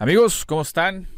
Amigos, 0.00 0.44
¿cómo 0.44 0.62
están? 0.62 1.08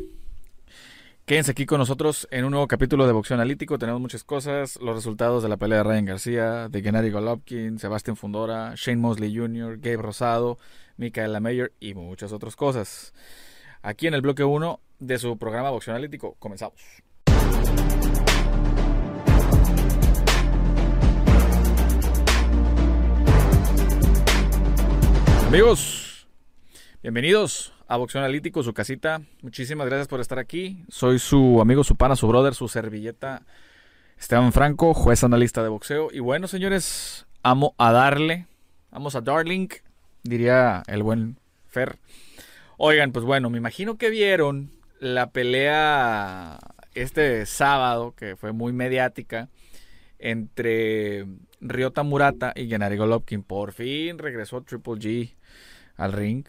Quédense 1.26 1.50
aquí 1.50 1.66
con 1.66 1.76
nosotros 1.76 2.26
en 2.30 2.46
un 2.46 2.52
nuevo 2.52 2.66
capítulo 2.66 3.06
de 3.06 3.12
Boxeo 3.12 3.34
Analítico. 3.34 3.78
Tenemos 3.78 4.00
muchas 4.00 4.24
cosas, 4.24 4.78
los 4.80 4.94
resultados 4.94 5.42
de 5.42 5.50
la 5.50 5.58
pelea 5.58 5.78
de 5.78 5.84
Ryan 5.84 6.04
García, 6.06 6.68
de 6.70 6.80
Gennady 6.80 7.10
Golovkin, 7.10 7.78
Sebastián 7.78 8.16
Fundora, 8.16 8.72
Shane 8.76 8.96
Mosley 8.96 9.36
Jr., 9.36 9.76
Gabe 9.76 9.98
Rosado, 9.98 10.56
Michaela 10.96 11.40
Mayer 11.40 11.74
y 11.78 11.92
muchas 11.92 12.32
otras 12.32 12.56
cosas. 12.56 13.12
Aquí 13.82 14.06
en 14.06 14.14
el 14.14 14.22
bloque 14.22 14.44
1 14.44 14.80
de 14.98 15.18
su 15.18 15.36
programa 15.36 15.68
Boxeo 15.68 15.92
Analítico, 15.92 16.36
comenzamos. 16.38 16.80
Amigos, 25.48 26.26
bienvenidos 27.02 27.74
a 27.90 27.96
Boxeo 27.96 28.20
Analítico, 28.20 28.62
su 28.62 28.72
casita. 28.72 29.20
Muchísimas 29.42 29.88
gracias 29.88 30.06
por 30.06 30.20
estar 30.20 30.38
aquí. 30.38 30.84
Soy 30.88 31.18
su 31.18 31.60
amigo, 31.60 31.82
su 31.82 31.96
pana, 31.96 32.14
su 32.14 32.28
brother, 32.28 32.54
su 32.54 32.68
servilleta, 32.68 33.42
Esteban 34.16 34.52
Franco, 34.52 34.94
juez 34.94 35.24
analista 35.24 35.60
de 35.64 35.70
boxeo. 35.70 36.08
Y 36.12 36.20
bueno, 36.20 36.46
señores, 36.46 37.26
amo 37.42 37.74
a 37.78 37.90
darle, 37.90 38.46
vamos 38.92 39.16
a 39.16 39.20
Darling, 39.20 39.66
diría 40.22 40.84
el 40.86 41.02
buen 41.02 41.36
Fer. 41.66 41.98
Oigan, 42.76 43.10
pues 43.10 43.24
bueno, 43.24 43.50
me 43.50 43.58
imagino 43.58 43.98
que 43.98 44.08
vieron 44.08 44.70
la 45.00 45.30
pelea 45.30 46.60
este 46.94 47.44
sábado, 47.44 48.14
que 48.16 48.36
fue 48.36 48.52
muy 48.52 48.72
mediática, 48.72 49.48
entre 50.20 51.26
Ryota 51.60 52.04
Murata 52.04 52.52
y 52.54 52.68
Gennady 52.68 52.96
Golovkin. 52.96 53.42
Por 53.42 53.72
fin 53.72 54.16
regresó 54.16 54.62
Triple 54.62 54.94
G 54.94 55.34
al 55.96 56.12
ring. 56.12 56.46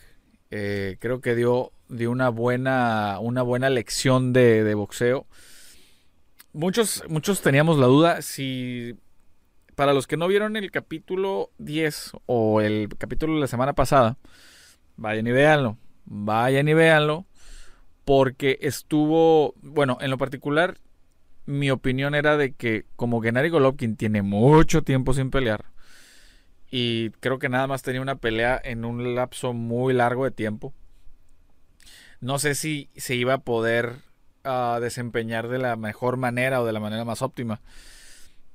Eh, 0.51 0.97
creo 0.99 1.21
que 1.21 1.33
dio, 1.33 1.71
dio 1.87 2.11
una, 2.11 2.27
buena, 2.27 3.19
una 3.21 3.41
buena 3.41 3.69
lección 3.69 4.33
de, 4.33 4.73
boxeo. 4.75 5.25
Muchos, 6.51 7.03
muchos 7.07 7.41
teníamos 7.41 7.79
la 7.79 7.87
duda 7.87 8.21
si, 8.21 8.97
para 9.75 9.93
los 9.93 10.07
que 10.07 10.17
no 10.17 10.27
vieron 10.27 10.57
el 10.57 10.69
capítulo 10.69 11.51
10 11.59 12.11
o 12.25 12.59
el 12.59 12.89
capítulo 12.97 13.35
de 13.35 13.39
la 13.39 13.47
semana 13.47 13.71
pasada, 13.71 14.17
vayan 14.97 15.25
y 15.25 15.31
véanlo, 15.31 15.77
vayan 16.03 16.67
y 16.67 16.73
véanlo, 16.73 17.25
porque 18.03 18.59
estuvo, 18.61 19.53
bueno, 19.61 19.97
en 20.01 20.11
lo 20.11 20.17
particular, 20.17 20.77
mi 21.45 21.71
opinión 21.71 22.13
era 22.13 22.35
de 22.35 22.53
que 22.53 22.85
como 22.97 23.21
Gennady 23.21 23.47
Golovkin 23.47 23.95
tiene 23.95 24.21
mucho 24.21 24.83
tiempo 24.83 25.13
sin 25.13 25.31
pelear, 25.31 25.70
y 26.71 27.09
creo 27.19 27.37
que 27.37 27.49
nada 27.49 27.67
más 27.67 27.83
tenía 27.83 28.01
una 28.01 28.15
pelea 28.15 28.59
en 28.63 28.85
un 28.85 29.13
lapso 29.13 29.53
muy 29.53 29.93
largo 29.93 30.23
de 30.23 30.31
tiempo. 30.31 30.73
No 32.21 32.39
sé 32.39 32.55
si 32.55 32.89
se 32.95 33.15
iba 33.15 33.33
a 33.33 33.39
poder 33.39 33.97
ah, 34.45 34.79
desempeñar 34.81 35.49
de 35.49 35.57
la 35.57 35.75
mejor 35.75 36.15
manera 36.15 36.61
o 36.61 36.65
de 36.65 36.71
la 36.71 36.79
manera 36.79 37.03
más 37.03 37.21
óptima. 37.21 37.59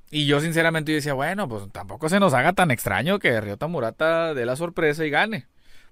Y 0.09 0.25
yo 0.25 0.39
sinceramente 0.39 0.91
decía, 0.91 1.13
bueno, 1.13 1.47
pues 1.47 1.71
tampoco 1.71 2.09
se 2.09 2.19
nos 2.19 2.33
haga 2.33 2.53
tan 2.53 2.71
extraño 2.71 3.19
que 3.19 3.39
Ryota 3.39 3.67
Murata 3.67 4.33
dé 4.33 4.45
la 4.45 4.55
sorpresa 4.55 5.05
y 5.05 5.09
gane 5.09 5.47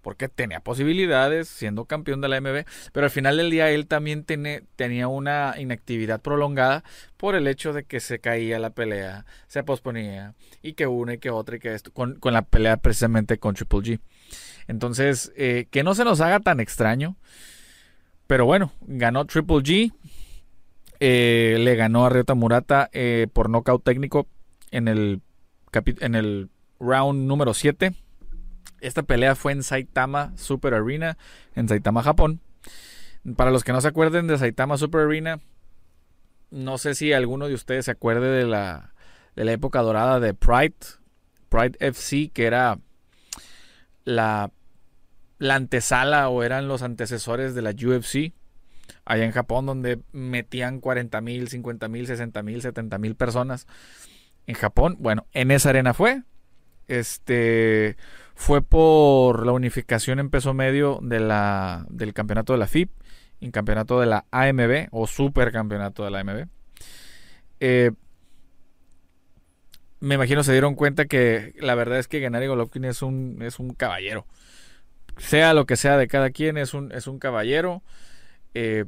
porque 0.06 0.30
tenía 0.30 0.60
posibilidades 0.60 1.48
siendo 1.48 1.86
campeón 1.86 2.22
de 2.22 2.28
la 2.28 2.40
MB, 2.40 2.68
pero 2.94 3.08
al 3.08 3.10
final 3.10 3.38
del 3.38 3.50
día 3.50 3.72
él 3.72 3.88
también 3.88 4.24
tenía 4.24 5.08
una 5.08 5.56
inactividad 5.58 6.22
prolongada 6.22 6.84
por 7.18 7.34
el 7.34 7.48
hecho 7.48 7.74
de 7.74 7.86
que 7.86 8.00
se 8.00 8.20
caía 8.20 8.60
la 8.60 8.70
pelea, 8.70 9.26
se 9.48 9.64
posponía, 9.64 10.36
y 10.62 10.74
que 10.74 10.86
una 10.86 11.16
y 11.16 11.18
que 11.18 11.32
otra 11.32 11.56
y 11.56 11.60
que 11.60 11.74
esto, 11.74 11.92
con, 11.92 12.20
la 12.22 12.44
pelea 12.44 12.78
precisamente 12.78 13.40
con 13.40 13.56
Triple 13.56 13.80
G. 13.80 14.00
Entonces, 14.68 15.34
eh, 15.38 15.66
que 15.72 15.82
no 15.82 15.96
se 15.96 16.06
nos 16.06 16.22
haga 16.22 16.40
tan 16.40 16.60
extraño, 16.60 17.16
pero 18.28 18.46
bueno, 18.46 18.74
ganó 18.82 19.26
Triple 19.26 19.64
G, 19.64 19.92
eh, 21.00 21.58
le 21.60 21.76
ganó 21.76 22.06
a 22.06 22.10
Ryota 22.10 22.36
Murata 22.36 22.92
eh, 22.94 23.26
por 23.34 23.50
nocaut 23.50 23.84
técnico 23.84 24.28
en 24.70 24.88
el, 24.88 25.22
en 26.00 26.14
el 26.14 26.50
round 26.80 27.28
número 27.28 27.56
7 27.56 27.96
esta 28.80 29.04
pelea 29.04 29.36
fue 29.36 29.52
en 29.52 29.64
Saitama 29.64 30.34
Super 30.38 30.74
Arena, 30.74 31.18
en 31.56 31.68
Saitama, 31.68 32.04
Japón. 32.04 32.42
Para 33.36 33.52
los 33.52 33.64
que 33.64 33.72
no 33.72 33.82
se 33.82 33.88
acuerden 33.88 34.28
de 34.28 34.38
Saitama 34.38 34.78
Super 34.78 35.02
Arena, 35.02 35.40
no 36.52 36.78
sé 36.78 36.96
si 36.96 37.14
alguno 37.14 37.48
de 37.48 37.54
ustedes 37.54 37.86
se 37.86 37.92
acuerde 37.92 38.30
de 38.30 38.46
la, 38.46 38.94
de 39.36 39.46
la 39.46 39.52
época 39.52 39.82
dorada 39.82 40.20
de 40.20 40.34
Pride, 40.34 40.76
Pride 41.50 41.78
FC, 41.80 42.30
que 42.34 42.46
era 42.46 42.80
la, 44.04 44.52
la 45.40 45.56
antesala 45.56 46.30
o 46.30 46.44
eran 46.44 46.68
los 46.68 46.82
antecesores 46.84 47.56
de 47.56 47.62
la 47.62 47.72
UFC 47.72 48.34
allá 49.06 49.26
en 49.26 49.32
Japón, 49.32 49.66
donde 49.66 50.00
metían 50.12 50.80
40 50.80 51.22
mil, 51.22 51.48
50 51.48 51.88
mil, 51.88 52.08
60 52.08 52.44
mil, 52.44 52.62
70 52.62 52.98
mil 52.98 53.16
personas 53.16 53.68
en 54.48 54.56
Japón. 54.56 54.98
Bueno, 55.00 55.26
en 55.34 55.52
esa 55.52 55.70
arena 55.70 55.94
fue. 55.94 56.24
Este 56.88 57.98
fue 58.36 58.62
por 58.62 59.46
la 59.46 59.54
unificación 59.54 60.20
en 60.20 60.30
peso 60.30 60.54
medio 60.54 61.00
de 61.02 61.22
la, 61.22 61.86
del 61.90 62.14
campeonato 62.14 62.54
de 62.54 62.60
la 62.60 62.68
FIP 62.68 62.92
y 63.40 63.50
campeonato 63.52 64.00
de 64.00 64.06
la 64.06 64.26
AMB 64.32 64.90
o 64.92 65.08
supercampeonato 65.08 66.04
de 66.04 66.12
la 66.12 66.20
AMB. 66.20 66.48
Eh, 67.62 67.92
me 70.02 70.16
imagino 70.16 70.44
se 70.44 70.52
dieron 70.52 70.76
cuenta 70.76 71.06
que 71.06 71.54
la 71.60 71.76
verdad 71.76 71.98
es 71.98 72.08
que 72.08 72.20
Gennady 72.20 72.48
Golovkin 72.48 72.86
es 72.86 73.02
un, 73.02 73.42
es 73.42 73.58
un 73.58 73.74
caballero. 73.74 74.28
Sea 75.18 75.54
lo 75.54 75.66
que 75.66 75.78
sea 75.78 75.98
de 75.98 76.08
cada 76.08 76.30
quien, 76.30 76.58
es 76.58 76.74
un, 76.74 76.92
es 76.92 77.08
un 77.08 77.20
caballero. 77.20 77.84
Eh, 78.54 78.84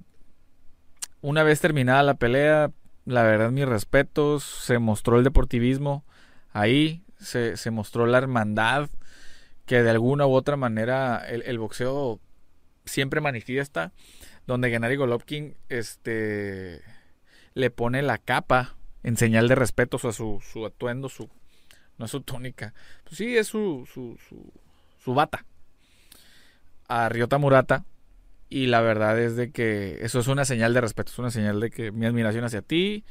una 1.21 1.43
vez 1.43 1.61
terminada 1.61 2.03
la 2.03 2.15
pelea, 2.15 2.71
la 3.05 3.23
verdad, 3.23 3.51
mis 3.51 3.65
respetos. 3.65 4.43
Se 4.43 4.77
mostró 4.77 5.17
el 5.17 5.23
deportivismo 5.23 6.05
ahí, 6.51 7.03
se, 7.17 7.55
se 7.55 7.71
mostró 7.71 8.05
la 8.05 8.17
hermandad 8.17 8.89
que 9.67 9.83
de 9.83 9.89
alguna 9.89 10.25
u 10.25 10.33
otra 10.33 10.55
manera 10.55 11.23
el, 11.27 11.59
boxeo 11.59 12.19
siempre 12.85 13.21
manifiesta, 13.21 13.91
donde 14.47 14.69
Gennady 14.69 14.95
Golovkin 14.95 15.55
este, 15.67 16.81
le 17.53 17.69
pone 17.69 18.01
la 18.01 18.17
capa 18.17 18.77
en 19.03 19.17
señal 19.17 19.49
de 19.49 19.55
respeto 19.55 19.97
a 19.97 20.13
su, 20.13 20.41
su 20.41 20.65
atuendo, 20.65 21.09
su, 21.09 21.29
no 21.97 22.05
es 22.05 22.11
su 22.11 22.21
túnica, 22.21 22.73
pues 23.03 23.17
sí, 23.17 23.37
es 23.37 23.47
su, 23.47 23.87
su, 23.93 24.17
su, 24.97 25.13
bata 25.13 25.45
a 26.87 27.09
Ryota 27.09 27.37
Murata. 27.37 27.85
Y 28.49 28.67
la 28.67 28.79
verdad 28.79 29.19
es 29.19 29.35
de 29.35 29.51
que 29.51 29.97
eso 30.01 30.21
es 30.21 30.27
una 30.27 30.45
señal 30.45 30.73
de 30.73 30.79
respeto, 30.79 31.11
es 31.11 31.19
una 31.19 31.31
señal 31.31 31.59
de 31.59 31.69
que 31.69 31.91
mi 31.91 32.05
admiración 32.05 32.45
hacia 32.45 32.61
ti 32.61 33.03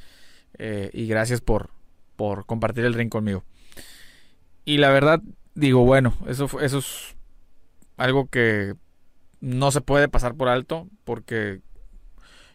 eh, 0.57 0.89
y 0.93 1.05
gracias 1.05 1.41
por, 1.41 1.69
por 2.15 2.47
compartir 2.47 2.85
el 2.85 2.95
ring 2.95 3.09
conmigo. 3.09 3.43
Y 4.65 4.79
la 4.79 4.89
verdad, 4.89 5.21
digo, 5.57 5.83
bueno, 5.83 6.13
eso, 6.27 6.47
eso 6.61 6.77
es 6.77 7.15
algo 7.97 8.27
que 8.27 8.75
no 9.41 9.71
se 9.71 9.81
puede 9.81 10.07
pasar 10.07 10.35
por 10.35 10.47
alto 10.47 10.87
porque 11.03 11.61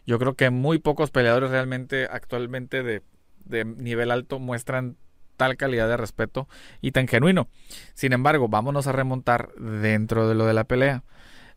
yo 0.05 0.19
creo 0.19 0.35
que 0.35 0.49
muy 0.49 0.79
pocos 0.79 1.11
peleadores 1.11 1.51
realmente 1.51 2.07
actualmente 2.09 2.81
de, 2.81 3.03
de 3.45 3.65
nivel 3.65 4.09
alto 4.09 4.39
muestran 4.39 4.97
tal 5.37 5.57
calidad 5.57 5.87
de 5.87 5.97
respeto 5.97 6.47
y 6.81 6.91
tan 6.91 7.07
genuino. 7.07 7.49
Sin 7.93 8.13
embargo, 8.13 8.47
vámonos 8.47 8.87
a 8.87 8.91
remontar 8.91 9.53
dentro 9.55 10.27
de 10.27 10.35
lo 10.35 10.45
de 10.45 10.53
la 10.53 10.63
pelea. 10.63 11.03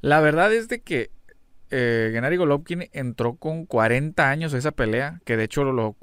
La 0.00 0.20
verdad 0.20 0.52
es 0.52 0.68
de 0.68 0.80
que 0.80 1.10
eh, 1.70 2.10
Gennady 2.12 2.36
Golovkin 2.36 2.88
entró 2.92 3.36
con 3.36 3.66
40 3.66 4.28
años 4.28 4.54
a 4.54 4.58
esa 4.58 4.72
pelea, 4.72 5.20
que 5.24 5.36
de 5.36 5.44
hecho 5.44 5.64
lo, 5.64 5.96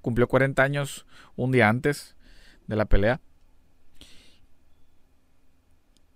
cumplió 0.00 0.28
40 0.28 0.62
años 0.62 1.06
un 1.36 1.52
día 1.52 1.68
antes 1.68 2.16
de 2.66 2.76
la 2.76 2.86
pelea. 2.86 3.20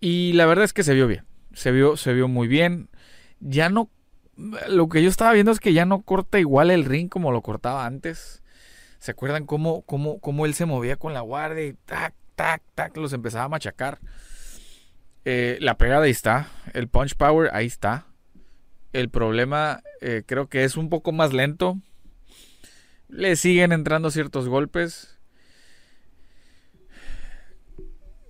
Y 0.01 0.33
la 0.35 0.47
verdad 0.47 0.65
es 0.65 0.73
que 0.73 0.83
se 0.85 0.95
vio 0.95 1.07
bien. 1.07 1.25
Se 1.53 1.73
vio, 1.73 1.97
se 1.97 2.13
vio 2.13 2.29
muy 2.29 2.49
bien. 2.49 2.89
Ya 3.41 3.69
no. 3.69 3.91
Lo 4.69 4.89
que 4.89 5.03
yo 5.03 5.09
estaba 5.09 5.33
viendo 5.33 5.50
es 5.50 5.61
que 5.61 5.73
ya 5.73 5.85
no 5.85 6.03
corta 6.03 6.39
igual 6.39 6.71
el 6.71 6.85
ring 6.85 7.09
como 7.09 7.33
lo 7.33 7.43
cortaba 7.43 7.87
antes. 7.87 8.43
¿Se 8.99 9.11
acuerdan 9.11 9.47
cómo, 9.47 9.83
cómo, 9.83 10.21
cómo 10.21 10.47
él 10.47 10.55
se 10.55 10.67
movía 10.67 10.97
con 10.97 11.15
la 11.15 11.21
guardia 11.21 11.67
y 11.67 11.73
tac, 11.73 12.15
tac, 12.35 12.62
tac, 12.75 12.97
los 12.97 13.12
empezaba 13.12 13.45
a 13.45 13.49
machacar? 13.49 13.99
Eh, 15.25 15.59
la 15.61 15.77
pegada 15.77 16.05
ahí 16.05 16.11
está. 16.11 16.49
El 16.73 16.89
punch 16.89 17.17
power 17.17 17.51
ahí 17.53 17.67
está. 17.67 18.06
El 18.93 19.11
problema 19.11 19.83
eh, 20.01 20.23
creo 20.25 20.49
que 20.49 20.65
es 20.65 20.77
un 20.77 20.89
poco 20.89 21.12
más 21.12 21.33
lento. 21.33 21.79
Le 23.09 23.37
siguen 23.37 23.73
entrando 23.73 24.11
ciertos 24.11 24.49
golpes. 24.49 25.18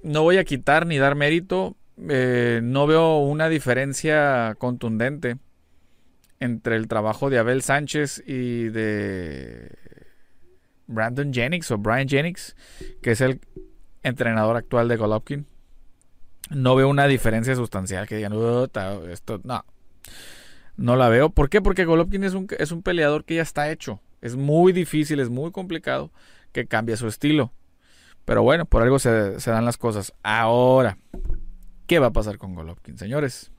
No 0.02 0.22
voy 0.22 0.38
a 0.38 0.44
quitar 0.44 0.86
ni 0.86 0.98
dar 0.98 1.14
mérito. 1.14 1.76
Eh, 2.08 2.60
no 2.62 2.86
veo 2.86 3.18
una 3.18 3.48
diferencia 3.48 4.54
contundente 4.58 5.38
entre 6.40 6.76
el 6.76 6.86
trabajo 6.86 7.30
de 7.30 7.38
Abel 7.38 7.62
Sánchez 7.62 8.22
y 8.26 8.68
de 8.68 9.70
Brandon 10.86 11.32
Jennings 11.32 11.70
o 11.70 11.78
Brian 11.78 12.08
Jennings, 12.08 12.54
que 13.02 13.12
es 13.12 13.20
el 13.20 13.40
entrenador 14.02 14.56
actual 14.56 14.88
de 14.88 14.96
Golovkin. 14.96 15.46
No 16.50 16.76
veo 16.76 16.88
una 16.88 17.06
diferencia 17.06 17.54
sustancial 17.54 18.06
que 18.06 18.16
digan, 18.16 18.32
esto 19.10 19.40
no. 19.44 19.64
No 20.76 20.96
la 20.96 21.08
veo. 21.08 21.30
¿Por 21.30 21.50
qué? 21.50 21.60
Porque 21.60 21.84
Golovkin 21.84 22.24
es 22.24 22.34
un, 22.34 22.46
es 22.58 22.70
un 22.70 22.82
peleador 22.82 23.24
que 23.24 23.34
ya 23.34 23.42
está 23.42 23.70
hecho. 23.70 24.00
Es 24.22 24.36
muy 24.36 24.72
difícil, 24.72 25.20
es 25.20 25.28
muy 25.28 25.50
complicado 25.50 26.12
que 26.52 26.66
cambie 26.66 26.96
su 26.96 27.08
estilo. 27.08 27.52
Pero 28.28 28.42
bueno, 28.42 28.66
por 28.66 28.82
algo 28.82 28.98
se, 28.98 29.38
dan 29.38 29.64
las 29.64 29.78
cosas. 29.78 30.12
Ahora, 30.22 30.98
¿qué 31.86 31.98
va 31.98 32.08
a 32.08 32.12
pasar 32.12 32.36
con 32.36 32.54
Golovkin, 32.54 32.98
señores? 32.98 33.50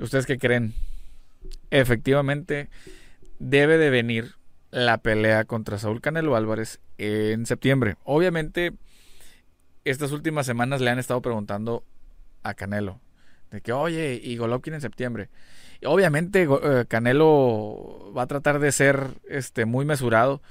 ¿Ustedes 0.00 0.26
qué 0.26 0.36
creen? 0.36 0.74
Efectivamente, 1.70 2.68
debe 3.38 3.78
de 3.78 3.90
venir 3.90 4.34
la 4.72 4.98
pelea 4.98 5.44
contra 5.44 5.78
Saúl 5.78 6.00
Canelo 6.00 6.34
Álvarez 6.34 6.80
en 6.98 7.46
septiembre. 7.46 7.98
Obviamente, 8.02 8.72
estas 9.84 10.10
últimas 10.10 10.44
semanas 10.44 10.80
le 10.80 10.90
han 10.90 10.98
estado 10.98 11.22
preguntando 11.22 11.84
a 12.42 12.54
Canelo 12.54 12.98
de 13.52 13.60
que, 13.60 13.72
oye, 13.72 14.20
y 14.20 14.38
Golovkin 14.38 14.74
en 14.74 14.80
septiembre. 14.80 15.28
obviamente, 15.84 16.48
eh, 16.50 16.84
Canelo 16.88 18.12
va 18.12 18.22
a 18.22 18.26
tratar 18.26 18.58
de 18.58 18.72
ser 18.72 19.06
este, 19.28 19.66
muy 19.66 19.84
mesurado 19.84 20.42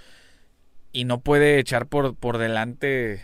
y 0.95 1.03
no 1.03 1.19
puede 1.19 1.59
echar 1.59 1.87
por, 1.87 2.15
por 2.15 2.37
delante 2.37 3.21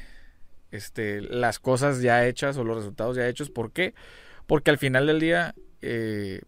este, 0.72 1.22
las 1.22 1.58
cosas 1.60 2.02
ya 2.02 2.28
hechas 2.28 2.58
o 2.58 2.66
los 2.66 2.76
resultados 2.76 3.16
ya 3.16 3.30
hechos. 3.30 3.50
¿Por 3.50 3.72
qué? 3.72 3.94
Porque 4.46 4.72
al 4.72 4.78
final 4.78 5.08
del 5.08 5.22
día 5.22 5.56
eh, 5.82 6.42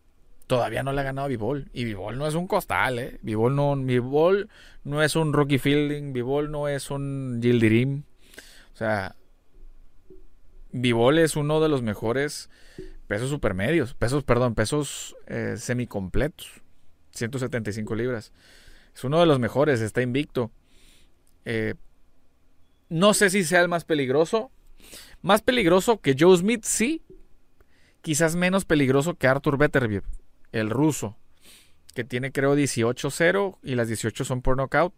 todavía 0.48 0.84
no 0.84 0.92
le 0.92 1.00
ha 1.00 1.06
ganado 1.06 1.24
a 1.24 1.30
Vivol. 1.30 1.70
Y 1.72 1.86
Vivol 1.86 2.18
no 2.18 2.28
es 2.28 2.36
un 2.36 2.46
costal, 2.46 3.00
¿eh? 3.00 3.20
Vivol 3.22 3.56
no, 3.56 3.74
no 3.74 5.02
es 5.02 5.16
un 5.16 5.32
Rocky 5.32 5.60
Fielding, 5.60 6.12
Vivol 6.12 6.52
no 6.52 6.68
es 6.68 6.92
un 6.92 7.40
Gildirim. 7.42 8.04
O 8.74 8.76
sea, 8.76 9.16
Vivol 10.74 11.20
es 11.20 11.38
uno 11.38 11.62
de 11.62 11.70
los 11.70 11.82
mejores 11.82 12.50
pesos 13.08 13.30
supermedios, 13.30 13.94
pesos, 13.94 14.26
perdón, 14.26 14.56
pesos 14.56 15.16
eh, 15.28 15.56
semicompletos. 15.56 16.62
175 17.12 17.96
libras. 17.96 18.34
Es 18.94 19.06
uno 19.06 19.22
de 19.22 19.26
los 19.26 19.40
mejores, 19.40 19.80
está 19.80 20.02
invicto. 20.02 20.52
Eh, 21.46 21.76
no 22.90 23.14
sé 23.14 23.30
si 23.30 23.44
sea 23.44 23.62
el 23.62 23.68
más 23.68 23.86
peligroso. 23.86 24.52
Más 25.22 25.42
peligroso 25.42 26.02
que 26.02 26.16
Joe 26.18 26.38
Smith, 26.38 26.64
sí. 26.64 27.02
Quizás 28.02 28.36
menos 28.36 28.66
peligroso 28.66 29.16
que 29.16 29.28
Arthur 29.28 29.58
Beterbiev 29.58 30.04
el 30.54 30.70
ruso, 30.70 31.18
que 31.94 32.06
tiene 32.06 32.32
creo 32.32 32.56
18-0 32.56 33.58
y 33.64 33.76
las 33.76 33.88
18 33.90 34.24
son 34.24 34.42
por 34.42 34.56
knockout. 34.56 34.94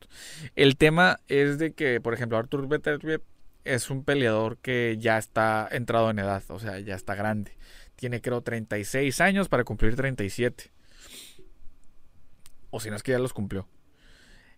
El 0.56 0.78
tema 0.78 1.20
es 1.28 1.58
de 1.58 1.74
que, 1.74 2.00
por 2.00 2.14
ejemplo, 2.14 2.38
Arthur 2.38 2.68
Beterbiev 2.68 3.24
es 3.64 3.90
un 3.90 4.04
peleador 4.04 4.58
que 4.58 4.98
ya 5.00 5.18
está 5.18 5.68
entrado 5.72 6.12
en 6.12 6.20
edad, 6.20 6.44
o 6.50 6.60
sea, 6.60 6.80
ya 6.80 6.94
está 6.94 7.16
grande. 7.16 7.58
Tiene 7.96 8.22
creo 8.22 8.42
36 8.42 9.20
años 9.22 9.50
para 9.50 9.64
cumplir 9.64 9.96
37. 9.96 10.72
O 12.70 12.80
si 12.80 12.90
no 12.90 12.98
es 12.98 13.04
que 13.04 13.14
ya 13.14 13.20
los 13.20 13.34
cumplió. 13.34 13.68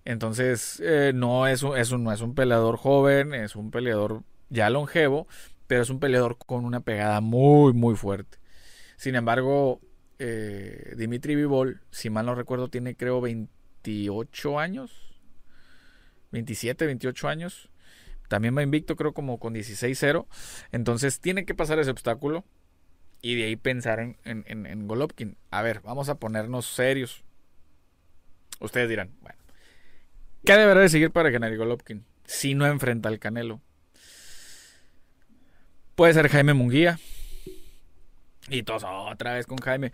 Entonces, 0.07 0.81
eh, 0.85 1.11
no, 1.13 1.47
es 1.47 1.63
un, 1.63 2.03
no 2.05 2.13
es 2.13 2.21
un 2.21 2.33
peleador 2.33 2.77
joven, 2.77 3.33
es 3.33 3.57
un 3.57 3.71
peleador 3.71 4.23
ya 4.47 4.69
longevo, 4.69 5.27
pero 5.67 5.81
es 5.81 5.89
un 5.89 5.99
peleador 5.99 6.37
con 6.37 6.63
una 6.63 6.79
pegada 6.79 7.19
muy, 7.19 7.73
muy 7.73 7.93
fuerte. 7.97 8.37
Sin 8.95 9.15
embargo, 9.15 9.81
eh, 10.17 10.93
Dimitri 10.95 11.35
Vivol, 11.35 11.81
si 11.91 12.09
mal 12.09 12.25
no 12.25 12.35
recuerdo, 12.35 12.69
tiene 12.69 12.95
creo 12.95 13.19
28 13.19 14.57
años. 14.59 15.19
27, 16.31 16.85
28 16.85 17.27
años. 17.27 17.69
También 18.29 18.55
va 18.55 18.63
invicto, 18.63 18.95
creo, 18.95 19.13
como 19.13 19.39
con 19.39 19.55
16-0. 19.55 20.25
Entonces 20.71 21.19
tiene 21.19 21.43
que 21.43 21.53
pasar 21.53 21.79
ese 21.79 21.91
obstáculo. 21.91 22.45
Y 23.21 23.35
de 23.35 23.43
ahí 23.43 23.57
pensar 23.57 23.99
en, 23.99 24.15
en, 24.23 24.87
Golovkin. 24.87 25.35
A 25.51 25.63
ver, 25.63 25.81
vamos 25.81 26.07
a 26.07 26.15
ponernos 26.15 26.65
serios. 26.65 27.25
Ustedes 28.61 28.87
dirán, 28.87 29.11
bueno, 29.19 29.37
¿qué 30.47 30.55
deberá 30.55 30.79
de 30.79 30.87
seguir 30.87 31.11
para 31.11 31.29
ganar 31.29 31.55
Golovkin? 31.57 32.05
Si 32.23 32.55
no 32.55 32.65
enfrenta 32.65 33.09
al 33.09 33.19
Canelo. 33.19 33.59
Puede 35.95 36.13
ser 36.13 36.29
Jaime 36.29 36.53
Munguía. 36.53 36.99
Y 38.49 38.63
todos 38.63 38.85
otra 38.85 39.33
vez 39.33 39.45
con 39.45 39.57
Jaime. 39.57 39.91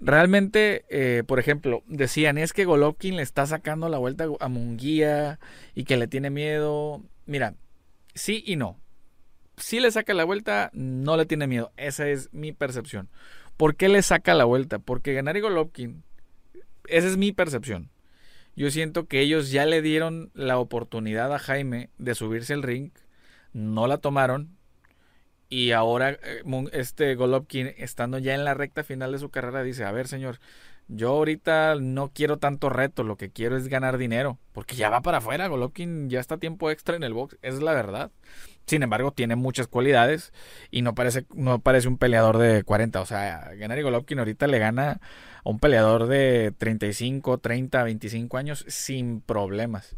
Realmente, 0.00 0.84
eh, 0.88 1.22
por 1.22 1.38
ejemplo, 1.38 1.84
decían, 1.86 2.38
es 2.38 2.52
que 2.52 2.64
Golovkin 2.64 3.16
le 3.16 3.22
está 3.22 3.46
sacando 3.46 3.88
la 3.88 3.98
vuelta 3.98 4.26
a 4.40 4.48
Munguía 4.48 5.38
y 5.76 5.84
que 5.84 5.96
le 5.96 6.08
tiene 6.08 6.28
miedo. 6.28 7.00
Mira, 7.26 7.54
sí 8.14 8.42
y 8.44 8.56
no. 8.56 8.80
Si 9.58 9.78
le 9.78 9.92
saca 9.92 10.12
la 10.12 10.24
vuelta, 10.24 10.70
no 10.72 11.16
le 11.16 11.24
tiene 11.24 11.46
miedo. 11.46 11.70
Esa 11.76 12.08
es 12.08 12.32
mi 12.32 12.52
percepción. 12.52 13.08
¿Por 13.56 13.76
qué 13.76 13.88
le 13.88 14.02
saca 14.02 14.34
la 14.34 14.44
vuelta? 14.44 14.80
Porque 14.80 15.14
ganar 15.14 15.40
Golovkin, 15.40 16.02
esa 16.88 17.06
es 17.06 17.16
mi 17.16 17.30
percepción. 17.30 17.93
Yo 18.56 18.70
siento 18.70 19.06
que 19.06 19.20
ellos 19.20 19.50
ya 19.50 19.66
le 19.66 19.82
dieron 19.82 20.30
la 20.34 20.58
oportunidad 20.58 21.32
a 21.34 21.38
Jaime 21.38 21.90
de 21.98 22.14
subirse 22.14 22.54
al 22.54 22.62
ring, 22.62 22.92
no 23.52 23.86
la 23.86 23.98
tomaron 23.98 24.56
y 25.48 25.72
ahora 25.72 26.10
eh, 26.10 26.42
este 26.72 27.14
Golovkin, 27.14 27.74
estando 27.76 28.18
ya 28.18 28.34
en 28.34 28.44
la 28.44 28.54
recta 28.54 28.82
final 28.82 29.12
de 29.12 29.18
su 29.18 29.30
carrera, 29.30 29.62
dice, 29.62 29.84
a 29.84 29.92
ver 29.92 30.08
señor, 30.08 30.38
yo 30.88 31.10
ahorita 31.10 31.76
no 31.80 32.10
quiero 32.12 32.38
tanto 32.38 32.68
reto, 32.68 33.04
lo 33.04 33.16
que 33.16 33.30
quiero 33.30 33.56
es 33.56 33.68
ganar 33.68 33.98
dinero, 33.98 34.38
porque 34.52 34.76
ya 34.76 34.90
va 34.90 35.00
para 35.00 35.18
afuera, 35.18 35.48
Golovkin 35.48 36.10
ya 36.10 36.20
está 36.20 36.38
tiempo 36.38 36.70
extra 36.70 36.96
en 36.96 37.04
el 37.04 37.14
box, 37.14 37.38
es 37.42 37.62
la 37.62 37.72
verdad. 37.72 38.10
Sin 38.66 38.82
embargo, 38.82 39.12
tiene 39.12 39.36
muchas 39.36 39.66
cualidades 39.66 40.32
y 40.70 40.82
no 40.82 40.94
parece, 40.94 41.26
no 41.34 41.58
parece 41.60 41.88
un 41.88 41.98
peleador 41.98 42.38
de 42.38 42.62
40, 42.62 43.00
o 43.00 43.06
sea, 43.06 43.50
Gennady 43.58 43.82
Golovkin 43.82 44.18
ahorita 44.18 44.46
le 44.46 44.58
gana 44.58 45.00
a 45.44 45.50
un 45.50 45.58
peleador 45.58 46.06
de 46.06 46.54
35, 46.56 47.38
30, 47.38 47.82
25 47.82 48.36
años 48.38 48.64
sin 48.68 49.20
problemas. 49.20 49.96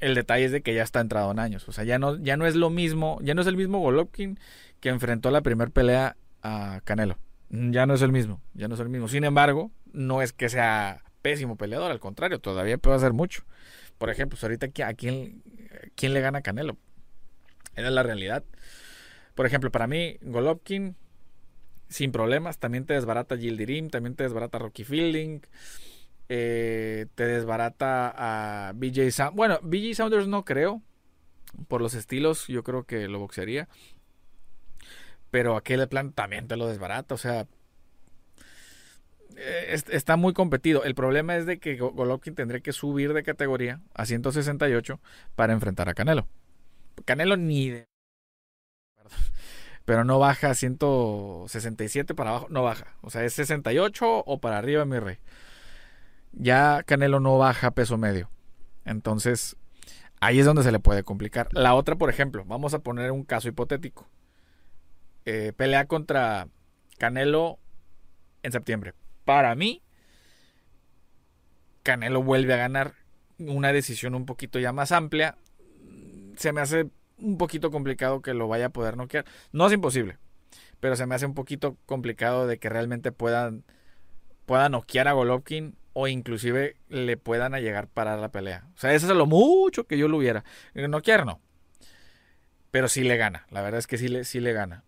El 0.00 0.14
detalle 0.14 0.46
es 0.46 0.52
de 0.52 0.62
que 0.62 0.74
ya 0.74 0.82
está 0.82 1.00
entrado 1.00 1.30
en 1.30 1.38
años. 1.38 1.68
O 1.68 1.72
sea, 1.72 1.84
ya 1.84 1.98
no, 1.98 2.16
ya 2.18 2.36
no 2.36 2.46
es 2.46 2.56
lo 2.56 2.70
mismo, 2.70 3.18
ya 3.22 3.34
no 3.34 3.40
es 3.40 3.46
el 3.46 3.56
mismo 3.56 3.78
Golovkin 3.78 4.38
que 4.80 4.88
enfrentó 4.88 5.30
la 5.30 5.40
primera 5.40 5.70
pelea 5.70 6.16
a 6.42 6.80
Canelo. 6.84 7.18
Ya 7.48 7.86
no 7.86 7.94
es 7.94 8.02
el 8.02 8.12
mismo, 8.12 8.42
ya 8.54 8.66
no 8.68 8.74
es 8.74 8.80
el 8.80 8.88
mismo. 8.88 9.08
Sin 9.08 9.24
embargo, 9.24 9.70
no 9.92 10.20
es 10.20 10.32
que 10.32 10.48
sea 10.48 11.02
pésimo 11.22 11.56
peleador, 11.56 11.90
al 11.90 12.00
contrario, 12.00 12.40
todavía 12.40 12.78
puede 12.78 12.96
hacer 12.96 13.12
mucho. 13.12 13.44
Por 13.98 14.10
ejemplo, 14.10 14.36
pues, 14.36 14.44
ahorita 14.44 14.66
a 14.84 14.94
quién, 14.94 15.42
quién 15.94 16.12
le 16.12 16.20
gana 16.20 16.42
Canelo. 16.42 16.76
Era 17.76 17.90
la 17.90 18.02
realidad. 18.02 18.44
Por 19.34 19.46
ejemplo, 19.46 19.70
para 19.70 19.86
mí, 19.86 20.16
Golovkin, 20.22 20.96
sin 21.88 22.10
problemas, 22.10 22.58
también 22.58 22.86
te 22.86 22.94
desbarata 22.94 23.36
Gildirim, 23.36 23.90
también 23.90 24.16
te 24.16 24.24
desbarata 24.24 24.58
Rocky 24.58 24.84
Fielding. 24.84 25.42
Eh, 26.28 27.06
te 27.14 27.26
desbarata 27.26 28.12
a 28.16 28.72
BJ 28.72 29.12
Saunders. 29.12 29.36
Bueno, 29.36 29.58
BJ 29.62 29.94
Saunders 29.94 30.26
no 30.26 30.44
creo. 30.44 30.82
Por 31.68 31.80
los 31.80 31.94
estilos, 31.94 32.48
yo 32.48 32.62
creo 32.64 32.84
que 32.84 33.08
lo 33.08 33.18
boxearía. 33.18 33.68
Pero 35.30 35.56
aquel 35.56 35.86
plan 35.88 36.12
también 36.12 36.48
te 36.48 36.56
lo 36.56 36.66
desbarata. 36.66 37.14
O 37.14 37.18
sea, 37.18 37.46
eh, 39.36 39.76
está 39.90 40.16
muy 40.16 40.32
competido. 40.32 40.82
El 40.84 40.94
problema 40.94 41.36
es 41.36 41.46
de 41.46 41.58
que 41.58 41.76
Golovkin 41.76 42.34
tendría 42.34 42.60
que 42.60 42.72
subir 42.72 43.12
de 43.12 43.22
categoría 43.22 43.80
a 43.94 44.06
168 44.06 45.00
para 45.34 45.52
enfrentar 45.52 45.88
a 45.88 45.94
Canelo. 45.94 46.26
Canelo 47.04 47.36
ni 47.36 47.70
de... 47.70 47.88
Pero 49.84 50.04
no 50.04 50.18
baja 50.18 50.50
a 50.50 50.54
167 50.54 52.14
para 52.14 52.30
abajo, 52.30 52.46
no 52.50 52.62
baja. 52.62 52.96
O 53.02 53.10
sea, 53.10 53.24
es 53.24 53.34
68 53.34 54.24
o 54.26 54.40
para 54.40 54.58
arriba, 54.58 54.84
mi 54.84 54.98
rey 54.98 55.18
ya 56.36 56.82
Canelo 56.84 57.18
no 57.18 57.38
baja 57.38 57.72
peso 57.72 57.96
medio. 57.96 58.30
Entonces, 58.84 59.56
ahí 60.20 60.38
es 60.38 60.46
donde 60.46 60.62
se 60.62 60.70
le 60.70 60.78
puede 60.78 61.02
complicar. 61.02 61.48
La 61.52 61.74
otra, 61.74 61.96
por 61.96 62.10
ejemplo, 62.10 62.44
vamos 62.46 62.74
a 62.74 62.80
poner 62.80 63.10
un 63.10 63.24
caso 63.24 63.48
hipotético. 63.48 64.08
Eh, 65.24 65.52
pelea 65.56 65.86
contra 65.86 66.48
Canelo 66.98 67.58
en 68.42 68.52
septiembre. 68.52 68.94
Para 69.24 69.54
mí, 69.54 69.82
Canelo 71.82 72.22
vuelve 72.22 72.54
a 72.54 72.58
ganar 72.58 72.94
una 73.38 73.72
decisión 73.72 74.14
un 74.14 74.26
poquito 74.26 74.58
ya 74.58 74.72
más 74.72 74.92
amplia. 74.92 75.36
Se 76.36 76.52
me 76.52 76.60
hace 76.60 76.88
un 77.18 77.38
poquito 77.38 77.70
complicado 77.70 78.22
que 78.22 78.34
lo 78.34 78.48
vaya 78.48 78.66
a 78.66 78.70
poder 78.70 78.96
noquear. 78.96 79.24
No 79.52 79.66
es 79.66 79.72
imposible, 79.72 80.18
pero 80.80 80.96
se 80.96 81.06
me 81.06 81.14
hace 81.14 81.26
un 81.26 81.34
poquito 81.34 81.76
complicado 81.86 82.46
de 82.46 82.58
que 82.58 82.68
realmente 82.68 83.12
puedan, 83.12 83.64
puedan 84.44 84.72
noquear 84.72 85.08
a 85.08 85.12
Golovkin 85.12 85.76
o 85.92 86.08
inclusive 86.08 86.76
le 86.88 87.16
puedan 87.16 87.54
a 87.54 87.60
llegar 87.60 87.88
para 87.88 88.16
la 88.16 88.30
pelea. 88.30 88.68
O 88.74 88.78
sea, 88.78 88.92
eso 88.92 89.10
es 89.10 89.16
lo 89.16 89.26
mucho 89.26 89.86
que 89.86 89.96
yo 89.96 90.08
lo 90.08 90.18
hubiera. 90.18 90.44
No 90.74 91.00
quiero, 91.00 91.24
no. 91.24 91.40
Pero 92.70 92.88
sí 92.88 93.02
le 93.02 93.16
gana. 93.16 93.46
La 93.50 93.62
verdad 93.62 93.78
es 93.78 93.86
que 93.86 93.96
sí 93.96 94.08
le, 94.08 94.24
sí 94.24 94.40
le 94.40 94.52
gana. 94.52 94.84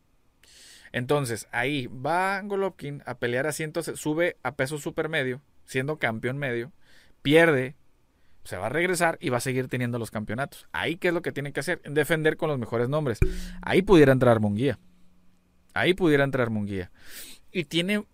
Entonces, 0.92 1.48
ahí 1.50 1.86
va 1.86 2.40
Golovkin 2.42 3.02
a 3.06 3.18
pelear 3.18 3.46
a 3.46 3.52
ciento, 3.52 3.82
sube 3.82 4.36
a 4.42 4.54
peso 4.54 4.78
supermedio, 4.78 5.40
siendo 5.64 5.98
campeón 5.98 6.38
medio, 6.38 6.72
pierde, 7.22 7.76
se 8.44 8.56
va 8.56 8.66
a 8.66 8.70
regresar 8.70 9.18
y 9.20 9.28
va 9.28 9.38
a 9.38 9.40
seguir 9.40 9.68
teniendo 9.68 9.98
los 9.98 10.10
campeonatos. 10.10 10.66
Ahí, 10.72 10.96
¿qué 10.96 11.08
es 11.08 11.14
lo 11.14 11.22
que 11.22 11.32
tiene 11.32 11.52
que 11.52 11.60
hacer? 11.60 11.80
Defender 11.82 12.36
con 12.36 12.48
los 12.48 12.58
mejores 12.58 12.88
nombres. 12.88 13.18
Ahí 13.62 13.82
pudiera 13.82 14.12
entrar 14.12 14.40
Munguía. 14.40 14.78
Ahí 15.74 15.94
pudiera 15.94 16.24
entrar 16.24 16.50
Munguía. 16.50 16.90
Y 17.52 17.64
tiene, 17.64 18.04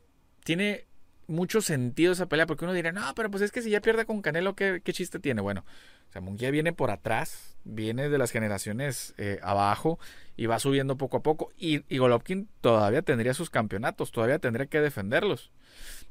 tiene 0.44 0.86
mucho 1.26 1.60
sentido 1.60 2.12
esa 2.12 2.26
pelea, 2.26 2.46
porque 2.46 2.64
uno 2.64 2.74
dirá, 2.74 2.92
no, 2.92 3.14
pero 3.14 3.30
pues 3.30 3.42
es 3.42 3.52
que 3.52 3.62
si 3.62 3.70
ya 3.70 3.80
pierde 3.80 4.04
con 4.04 4.22
Canelo, 4.22 4.54
¿qué, 4.54 4.80
chiste 4.92 5.18
tiene? 5.18 5.40
Bueno, 5.40 5.64
o 6.08 6.12
sea, 6.12 6.20
Munguía 6.20 6.50
viene 6.50 6.72
por 6.72 6.90
atrás, 6.90 7.56
viene 7.64 8.08
de 8.08 8.18
las 8.18 8.30
generaciones 8.30 9.14
eh, 9.16 9.38
abajo 9.42 9.98
y 10.36 10.46
va 10.46 10.58
subiendo 10.58 10.96
poco 10.96 11.18
a 11.18 11.22
poco. 11.22 11.52
Y, 11.56 11.78
Golovkin 11.96 12.48
todavía 12.60 13.02
tendría 13.02 13.34
sus 13.34 13.50
campeonatos, 13.50 14.12
todavía 14.12 14.38
tendría 14.38 14.66
que 14.66 14.80
defenderlos. 14.80 15.50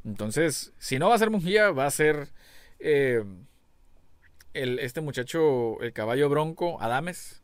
Entonces, 0.03 0.73
si 0.77 0.99
no 0.99 1.09
va 1.09 1.15
a 1.15 1.19
ser 1.19 1.29
Munguía, 1.29 1.71
va 1.71 1.85
a 1.85 1.91
ser 1.91 2.29
eh, 2.79 3.23
el, 4.53 4.79
este 4.79 5.01
muchacho, 5.01 5.79
el 5.81 5.93
caballo 5.93 6.29
bronco, 6.29 6.81
Adames, 6.81 7.43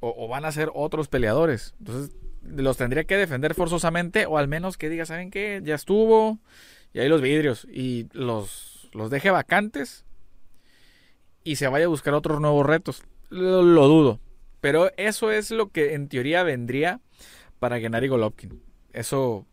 o, 0.00 0.28
van 0.28 0.44
a 0.44 0.52
ser 0.52 0.70
otros 0.74 1.08
peleadores. 1.08 1.74
Entonces, 1.80 2.14
los 2.42 2.76
tendría 2.76 3.04
que 3.04 3.16
defender 3.16 3.54
forzosamente, 3.54 4.26
o 4.26 4.38
al 4.38 4.48
menos 4.48 4.76
que 4.76 4.88
diga, 4.88 5.04
¿saben 5.06 5.30
qué? 5.30 5.60
Ya 5.64 5.74
estuvo 5.74 6.38
y 6.92 7.00
ahí 7.00 7.08
los 7.08 7.20
vidrios 7.20 7.66
y 7.70 8.06
los, 8.12 8.88
los 8.92 9.10
deje 9.10 9.30
vacantes 9.30 10.04
y 11.44 11.56
se 11.56 11.68
vaya 11.68 11.86
a 11.86 11.88
buscar 11.88 12.14
otros 12.14 12.40
nuevos 12.40 12.64
retos. 12.64 13.02
Lo, 13.30 13.62
dudo. 13.62 14.20
Pero 14.60 14.90
eso 14.96 15.30
es 15.30 15.50
lo 15.50 15.70
que 15.70 15.94
en 15.94 16.08
teoría 16.08 16.42
vendría 16.42 17.00
para 17.58 17.80
Gennady 17.80 18.08
Golovkin. 18.08 18.62
Eso 18.92 19.46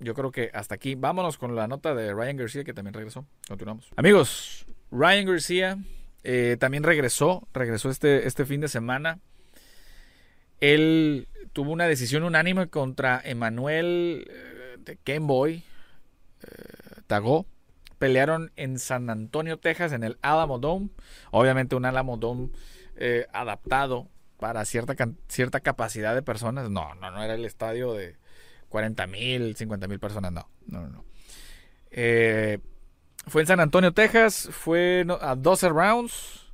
yo 0.00 0.14
creo 0.14 0.30
que 0.30 0.50
hasta 0.52 0.74
aquí. 0.74 0.94
Vámonos 0.94 1.38
con 1.38 1.54
la 1.54 1.68
nota 1.68 1.94
de 1.94 2.12
Ryan 2.12 2.36
García 2.36 2.64
que 2.64 2.74
también 2.74 2.94
regresó. 2.94 3.26
Continuamos. 3.46 3.90
Amigos, 3.96 4.66
Ryan 4.90 5.26
García 5.26 5.78
eh, 6.24 6.56
también 6.58 6.82
regresó. 6.82 7.46
Regresó 7.52 7.90
este, 7.90 8.26
este 8.26 8.44
fin 8.44 8.60
de 8.60 8.68
semana. 8.68 9.18
Él 10.60 11.28
tuvo 11.52 11.72
una 11.72 11.86
decisión 11.86 12.24
unánime 12.24 12.68
contra 12.68 13.20
Emanuel 13.24 14.26
eh, 14.28 14.76
de 14.78 14.96
Kenboy. 14.96 15.62
Eh, 16.42 17.00
Tagó 17.06 17.46
pelearon 17.98 18.52
en 18.56 18.78
San 18.78 19.10
Antonio, 19.10 19.58
Texas, 19.58 19.92
en 19.92 20.04
el 20.04 20.18
Alamo 20.22 20.58
Dome. 20.58 20.90
Obviamente 21.30 21.74
un 21.74 21.84
Alamo 21.84 22.16
Dome 22.16 22.50
adaptado 23.32 24.08
para 24.38 24.64
cierta, 24.64 24.94
cierta 25.28 25.60
capacidad 25.60 26.14
de 26.14 26.22
personas. 26.22 26.70
No, 26.70 26.94
no, 26.94 27.10
no 27.10 27.22
era 27.22 27.34
el 27.34 27.44
estadio 27.44 27.92
de 27.94 28.16
40 28.68 29.06
mil, 29.06 29.56
50 29.56 29.88
mil 29.88 29.98
personas, 29.98 30.32
no, 30.32 30.48
no, 30.66 30.88
no. 30.88 31.04
Eh, 31.90 32.58
fue 33.28 33.42
en 33.42 33.46
San 33.46 33.60
Antonio, 33.60 33.92
Texas, 33.92 34.48
fue 34.50 35.06
a 35.20 35.34
12 35.34 35.68
rounds 35.68 36.52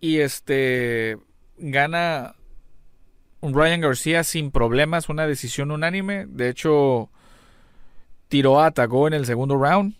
y 0.00 0.18
este 0.18 1.18
gana 1.56 2.34
un 3.40 3.54
Ryan 3.54 3.80
García 3.80 4.24
sin 4.24 4.50
problemas, 4.50 5.08
una 5.08 5.26
decisión 5.26 5.70
unánime. 5.70 6.26
De 6.26 6.48
hecho, 6.48 7.10
tiró 8.28 8.60
a 8.60 8.66
atacó 8.66 9.06
en 9.06 9.14
el 9.14 9.26
segundo 9.26 9.56
round 9.56 9.96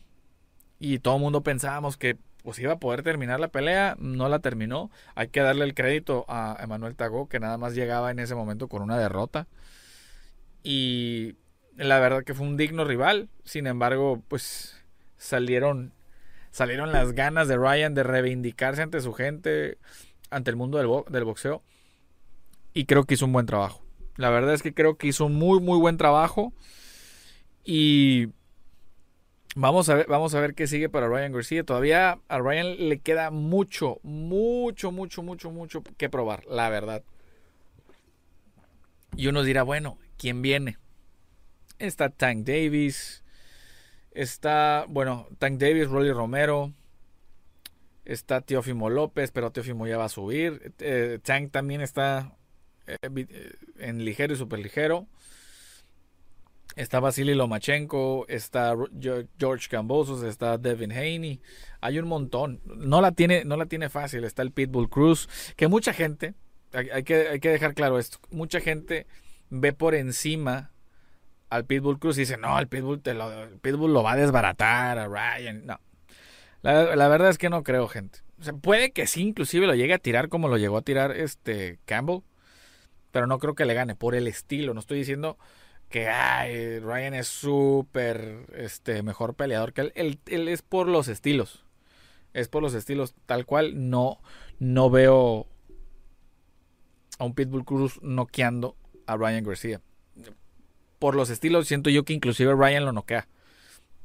y 0.78 0.98
todo 0.98 1.16
el 1.16 1.22
mundo 1.22 1.42
pensábamos 1.42 1.96
que 1.96 2.18
pues 2.42 2.58
iba 2.60 2.72
a 2.72 2.78
poder 2.78 3.02
terminar 3.02 3.40
la 3.40 3.48
pelea, 3.48 3.96
no 3.98 4.28
la 4.28 4.38
terminó. 4.38 4.90
Hay 5.14 5.28
que 5.28 5.40
darle 5.40 5.64
el 5.64 5.74
crédito 5.74 6.24
a 6.28 6.56
Emanuel 6.60 6.96
Tagó, 6.96 7.28
que 7.28 7.40
nada 7.40 7.58
más 7.58 7.74
llegaba 7.74 8.10
en 8.10 8.20
ese 8.20 8.34
momento 8.34 8.68
con 8.68 8.80
una 8.80 8.96
derrota. 8.96 9.48
Y 10.62 11.36
la 11.76 11.98
verdad 11.98 12.24
que 12.24 12.34
fue 12.34 12.46
un 12.46 12.56
digno 12.56 12.84
rival. 12.84 13.28
Sin 13.44 13.66
embargo, 13.66 14.22
pues 14.28 14.77
salieron, 15.18 15.92
salieron 16.50 16.92
las 16.92 17.12
ganas 17.12 17.48
de 17.48 17.56
Ryan 17.56 17.94
de 17.94 18.02
reivindicarse 18.02 18.82
ante 18.82 19.00
su 19.00 19.12
gente, 19.12 19.78
ante 20.30 20.50
el 20.50 20.56
mundo 20.56 20.78
del, 20.78 20.88
del 21.12 21.24
boxeo. 21.24 21.62
Y 22.72 22.86
creo 22.86 23.04
que 23.04 23.14
hizo 23.14 23.26
un 23.26 23.32
buen 23.32 23.46
trabajo. 23.46 23.82
La 24.16 24.30
verdad 24.30 24.54
es 24.54 24.62
que 24.62 24.74
creo 24.74 24.96
que 24.96 25.08
hizo 25.08 25.26
un 25.26 25.34
muy, 25.34 25.60
muy 25.60 25.78
buen 25.78 25.96
trabajo. 25.96 26.52
Y 27.64 28.28
vamos 29.54 29.88
a 29.88 29.94
ver, 29.94 30.06
vamos 30.08 30.34
a 30.34 30.40
ver 30.40 30.54
qué 30.54 30.66
sigue 30.66 30.88
para 30.88 31.08
Ryan 31.08 31.32
García. 31.32 31.64
Todavía 31.64 32.18
a 32.28 32.38
Ryan 32.38 32.88
le 32.88 33.00
queda 33.00 33.30
mucho, 33.30 34.00
mucho, 34.02 34.90
mucho, 34.92 35.22
mucho, 35.22 35.50
mucho 35.50 35.82
que 35.96 36.08
probar, 36.08 36.44
la 36.46 36.68
verdad. 36.68 37.02
Y 39.16 39.26
uno 39.26 39.42
dirá, 39.42 39.62
bueno, 39.62 39.98
¿quién 40.16 40.42
viene? 40.42 40.78
Está 41.78 42.08
Tank 42.08 42.46
Davis. 42.46 43.22
Está, 44.10 44.86
bueno, 44.88 45.28
Tank 45.38 45.58
Davis, 45.58 45.88
Rolly 45.88 46.12
Romero. 46.12 46.72
Está 48.04 48.40
Teofimo 48.40 48.88
López, 48.88 49.30
pero 49.30 49.52
Teofimo 49.52 49.86
ya 49.86 49.98
va 49.98 50.06
a 50.06 50.08
subir. 50.08 50.72
Eh, 50.78 51.18
Tank 51.22 51.50
también 51.52 51.82
está 51.82 52.36
eh, 52.86 52.96
eh, 53.02 53.52
en 53.78 54.04
ligero 54.04 54.32
y 54.32 54.36
super 54.36 54.58
ligero. 54.58 55.06
Está 56.74 57.00
Vasily 57.00 57.34
Lomachenko, 57.34 58.24
está 58.28 58.74
George 59.38 59.68
Cambosos, 59.68 60.22
está 60.22 60.58
Devin 60.58 60.92
Haney. 60.92 61.40
Hay 61.80 61.98
un 61.98 62.06
montón. 62.06 62.60
No 62.64 63.00
la 63.00 63.12
tiene, 63.12 63.44
no 63.44 63.56
la 63.56 63.66
tiene 63.66 63.88
fácil. 63.88 64.24
Está 64.24 64.42
el 64.42 64.52
Pitbull 64.52 64.88
Cruz, 64.88 65.28
que 65.56 65.66
mucha 65.66 65.92
gente, 65.92 66.34
hay, 66.72 67.02
que, 67.02 67.28
hay 67.28 67.40
que 67.40 67.50
dejar 67.50 67.74
claro 67.74 67.98
esto, 67.98 68.18
mucha 68.30 68.60
gente 68.60 69.06
ve 69.50 69.72
por 69.72 69.94
encima 69.94 70.70
al 71.50 71.64
Pitbull 71.64 71.98
Cruz 71.98 72.16
y 72.18 72.20
dice, 72.20 72.36
no, 72.36 72.58
el 72.58 72.68
Pitbull, 72.68 73.00
te 73.00 73.14
lo, 73.14 73.30
Pitbull 73.60 73.92
lo 73.92 74.02
va 74.02 74.12
a 74.12 74.16
desbaratar 74.16 74.98
a 74.98 75.08
Ryan. 75.08 75.64
No. 75.66 75.80
La, 76.62 76.96
la, 76.96 77.08
verdad 77.08 77.30
es 77.30 77.38
que 77.38 77.50
no 77.50 77.62
creo, 77.62 77.88
gente. 77.88 78.20
O 78.40 78.44
sea, 78.44 78.52
puede 78.52 78.92
que 78.92 79.06
sí, 79.06 79.22
inclusive 79.22 79.66
lo 79.66 79.74
llegue 79.74 79.94
a 79.94 79.98
tirar 79.98 80.28
como 80.28 80.48
lo 80.48 80.58
llegó 80.58 80.76
a 80.76 80.82
tirar 80.82 81.12
este 81.12 81.78
Campbell. 81.84 82.20
Pero 83.10 83.26
no 83.26 83.38
creo 83.38 83.54
que 83.54 83.64
le 83.64 83.74
gane 83.74 83.94
por 83.94 84.14
el 84.14 84.26
estilo. 84.26 84.74
No 84.74 84.80
estoy 84.80 84.98
diciendo 84.98 85.38
que 85.88 86.08
ay, 86.08 86.78
Ryan 86.80 87.14
es 87.14 87.28
súper 87.28 88.46
este, 88.54 89.02
mejor 89.02 89.34
peleador 89.34 89.72
que 89.72 89.92
él. 89.94 90.20
él. 90.26 90.48
es 90.48 90.62
por 90.62 90.88
los 90.88 91.08
estilos. 91.08 91.64
Es 92.34 92.48
por 92.48 92.62
los 92.62 92.74
estilos. 92.74 93.14
Tal 93.26 93.46
cual 93.46 93.88
no, 93.88 94.20
no 94.58 94.90
veo 94.90 95.46
a 97.18 97.24
un 97.24 97.34
Pitbull 97.34 97.64
Cruz 97.64 98.00
noqueando 98.02 98.76
a 99.06 99.16
Ryan 99.16 99.44
García. 99.44 99.80
Por 100.98 101.14
los 101.14 101.30
estilos 101.30 101.66
siento 101.66 101.90
yo 101.90 102.04
que 102.04 102.12
inclusive 102.12 102.54
Ryan 102.54 102.84
lo 102.84 102.92
noquea. 102.92 103.28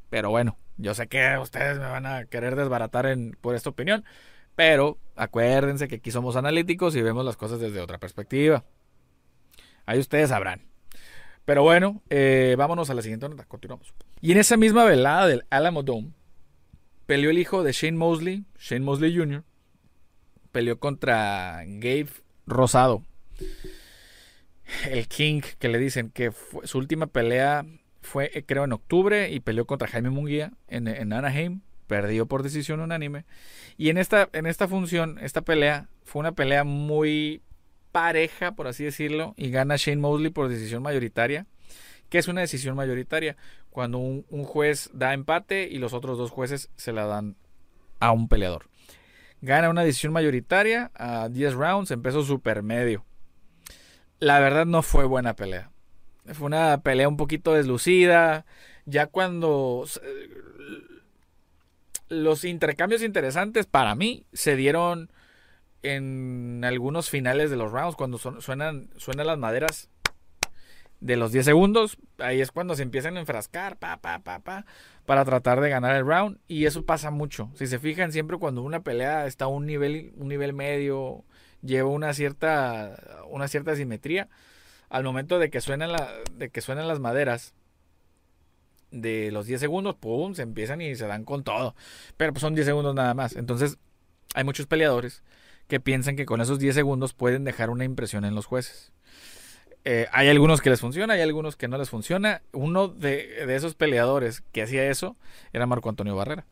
Pero 0.10 0.30
bueno, 0.30 0.58
yo 0.78 0.94
sé 0.94 1.08
que 1.08 1.38
ustedes 1.40 1.80
me 1.80 1.86
van 1.86 2.06
a 2.06 2.26
querer 2.26 2.56
desbaratar 2.56 3.06
en, 3.08 3.38
por 3.42 3.56
esta 3.56 3.70
opinión. 3.70 4.06
Pero 4.56 5.00
acuérdense 5.16 5.88
que 5.88 5.96
aquí 5.96 6.12
somos 6.12 6.36
analíticos 6.36 6.96
y 6.96 7.02
vemos 7.02 7.26
las 7.26 7.38
cosas 7.38 7.60
desde 7.60 7.82
otra 7.82 7.98
perspectiva. 7.98 8.64
Ahí 9.86 10.00
ustedes 10.00 10.30
sabrán. 10.30 10.62
Pero 11.46 11.64
bueno, 11.64 12.02
eh, 12.10 12.56
vámonos 12.58 12.90
a 12.90 12.94
la 12.94 13.02
siguiente 13.02 13.28
nota. 13.28 13.46
Continuamos. 13.46 13.94
Y 14.22 14.32
en 14.32 14.38
esa 14.38 14.56
misma 14.56 14.86
velada 14.86 15.28
del 15.28 15.46
Alamo 15.50 15.84
Dome, 15.84 16.12
peleó 17.06 17.32
el 17.32 17.40
hijo 17.40 17.64
de 17.64 17.74
Shane 17.74 17.98
Mosley, 17.98 18.46
Shane 18.60 18.86
Mosley 18.86 19.16
Jr., 19.16 19.44
peleó 20.52 20.80
contra 20.80 21.64
Gabe 21.66 22.10
Rosado. 22.46 23.04
El 24.89 25.08
King, 25.08 25.42
que 25.60 25.70
le 25.70 25.80
dicen 25.80 26.10
que 26.10 26.32
su 26.63 26.77
última 26.77 27.08
pelea 27.08 27.65
fue, 28.01 28.32
eh, 28.34 28.44
creo, 28.46 28.65
en 28.65 28.74
octubre 28.74 29.32
y 29.32 29.39
peleó 29.39 29.65
contra 29.65 29.88
Jaime 29.88 30.10
Munguía 30.10 30.53
en, 30.68 30.88
Anaheim. 31.13 31.62
Perdió 31.88 32.25
por 32.25 32.44
decisión 32.44 32.80
unánime. 32.80 33.25
Y 33.77 33.89
en 33.89 33.98
esta, 33.98 34.30
en 34.34 34.46
esta 34.46 34.68
función, 34.68 35.20
esta 35.20 35.42
pelea, 35.42 35.89
fue 36.03 36.22
una 36.22 36.32
pelea 36.32 36.63
muy 36.63 37.42
pareja, 37.92 38.53
por 38.53 38.68
así 38.68 38.84
decirlo, 38.84 39.34
y 39.38 39.51
gana 39.51 39.75
Shane 39.77 40.01
Mosley 40.01 40.32
por 40.32 40.50
decisión 40.50 40.82
mayoritaria. 40.82 41.46
¿Qué 42.10 42.20
es 42.20 42.27
una 42.27 42.42
decisión 42.42 42.75
mayoritaria? 42.75 43.38
Cuando 43.70 43.98
un, 43.98 44.44
juez 44.44 44.89
da 44.94 45.13
empate 45.13 45.68
y 45.70 45.80
los 45.80 45.94
otros 45.94 46.18
dos 46.18 46.30
jueces 46.30 46.70
se 46.75 46.94
la 46.94 47.06
dan 47.06 47.36
a 48.00 48.12
un 48.12 48.27
peleador. 48.27 48.70
Gana 49.42 49.70
una 49.70 49.84
decisión 49.84 50.13
mayoritaria 50.13 50.92
a 50.94 51.27
10 51.30 51.53
rounds 51.53 51.92
en 51.92 52.01
peso 52.01 52.24
supermedio. 52.24 53.03
La 54.24 54.39
verdad 54.39 54.65
no 54.65 54.84
fue 54.84 55.03
buena 55.03 55.36
pelea. 55.36 55.70
Fue 56.32 56.46
una 56.46 56.80
pelea 56.80 57.10
un 57.10 57.18
poquito 57.18 57.56
deslucida. 57.56 58.46
Ya 58.86 59.08
cuando 59.08 59.86
los 62.08 62.46
intercambios 62.46 63.03
interesantes 63.03 63.65
para 63.65 63.96
mí 63.96 64.25
se 64.32 64.56
dieron 64.56 65.12
en 65.82 66.63
algunos 66.63 67.10
finales 67.10 67.50
de 67.50 67.58
los 67.58 67.74
rounds, 67.74 67.98
cuando 67.98 68.18
suenan, 68.18 68.92
suenan 68.96 69.27
las 69.27 69.38
maderas 69.38 69.89
de 71.01 71.18
los 71.18 71.34
10 71.34 71.44
segundos, 71.44 71.98
ahí 72.18 72.39
es 72.39 72.53
cuando 72.53 72.77
se 72.77 72.84
empiezan 72.84 73.18
a 73.18 73.20
enfrascar, 73.20 73.75
pa, 73.75 73.98
pa, 73.98 74.20
pa, 74.20 74.39
pa, 74.39 74.65
para 75.06 75.25
tratar 75.25 75.60
de 75.60 75.70
ganar 75.70 75.98
el 75.98 76.08
round. 76.08 76.38
Y 76.48 76.63
eso 76.63 76.86
pasa 76.86 77.12
mucho. 77.12 77.51
Si 77.56 77.68
se 77.68 77.77
fijan, 77.77 78.13
siempre 78.13 78.38
cuando 78.38 78.62
una 78.62 78.84
pelea 78.84 79.25
está 79.25 79.46
a 79.46 79.50
un 79.50 79.65
nivel, 79.65 80.13
un 80.15 80.30
nivel 80.30 80.53
medio, 80.53 81.25
lleva 81.63 81.89
una 81.89 82.13
cierta, 82.13 83.24
una 83.29 83.48
cierta 83.48 83.75
simetría, 83.75 84.29
al 84.89 85.03
momento 85.03 85.39
de 85.39 85.50
que 85.50 85.62
suenan, 85.62 85.91
la, 85.91 86.10
de 86.34 86.50
que 86.50 86.62
suenan 86.62 86.88
las 86.88 87.00
maderas 87.00 87.53
de 88.91 89.32
los 89.32 89.48
10 89.48 89.60
segundos, 89.60 89.96
pum, 89.96 90.36
se 90.36 90.43
empiezan 90.43 90.82
y 90.82 90.96
se 90.96 91.08
dan 91.08 91.25
con 91.25 91.43
todo. 91.43 91.75
Pero 92.15 92.32
pues 92.32 92.41
son 92.41 92.53
10 92.53 92.67
segundos 92.67 92.93
nada 92.93 93.13
más. 93.13 93.36
Entonces, 93.36 93.77
hay 94.36 94.43
muchos 94.43 94.67
peleadores 94.67 95.24
que 95.67 95.79
piensan 95.79 96.15
que 96.15 96.25
con 96.25 96.41
esos 96.41 96.60
10 96.60 96.75
segundos 96.75 97.13
pueden 97.13 97.43
dejar 97.43 97.70
una 97.70 97.86
impresión 97.86 98.24
en 98.25 98.36
los 98.36 98.46
jueces. 98.46 98.91
Eh, 99.86 100.08
hay 100.12 100.29
algunos 100.29 100.62
que 100.62 100.70
les 100.70 100.79
funciona, 100.79 101.15
hay 101.15 101.22
algunos 101.22 101.55
que 101.55 101.67
no 101.67 101.77
les 101.77 101.89
funciona. 101.89 102.43
Uno 102.51 102.88
de, 102.88 103.46
de 103.46 103.55
esos 103.55 103.75
peleadores 103.75 104.41
que 104.51 104.62
hacía 104.62 104.88
eso 104.89 105.17
era 105.51 105.65
Marco 105.65 105.89
Antonio 105.89 106.15
Barrera. 106.15 106.46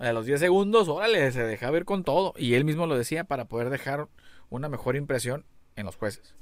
A 0.00 0.12
los 0.12 0.26
10 0.26 0.40
segundos, 0.40 0.88
órale, 0.88 1.30
se 1.30 1.44
deja 1.44 1.70
ver 1.70 1.84
con 1.84 2.02
todo. 2.02 2.34
Y 2.36 2.54
él 2.54 2.64
mismo 2.64 2.86
lo 2.86 2.96
decía 2.96 3.24
para 3.24 3.44
poder 3.44 3.70
dejar 3.70 4.08
una 4.50 4.68
mejor 4.68 4.96
impresión 4.96 5.44
en 5.76 5.86
los 5.86 5.96
jueces 5.96 6.34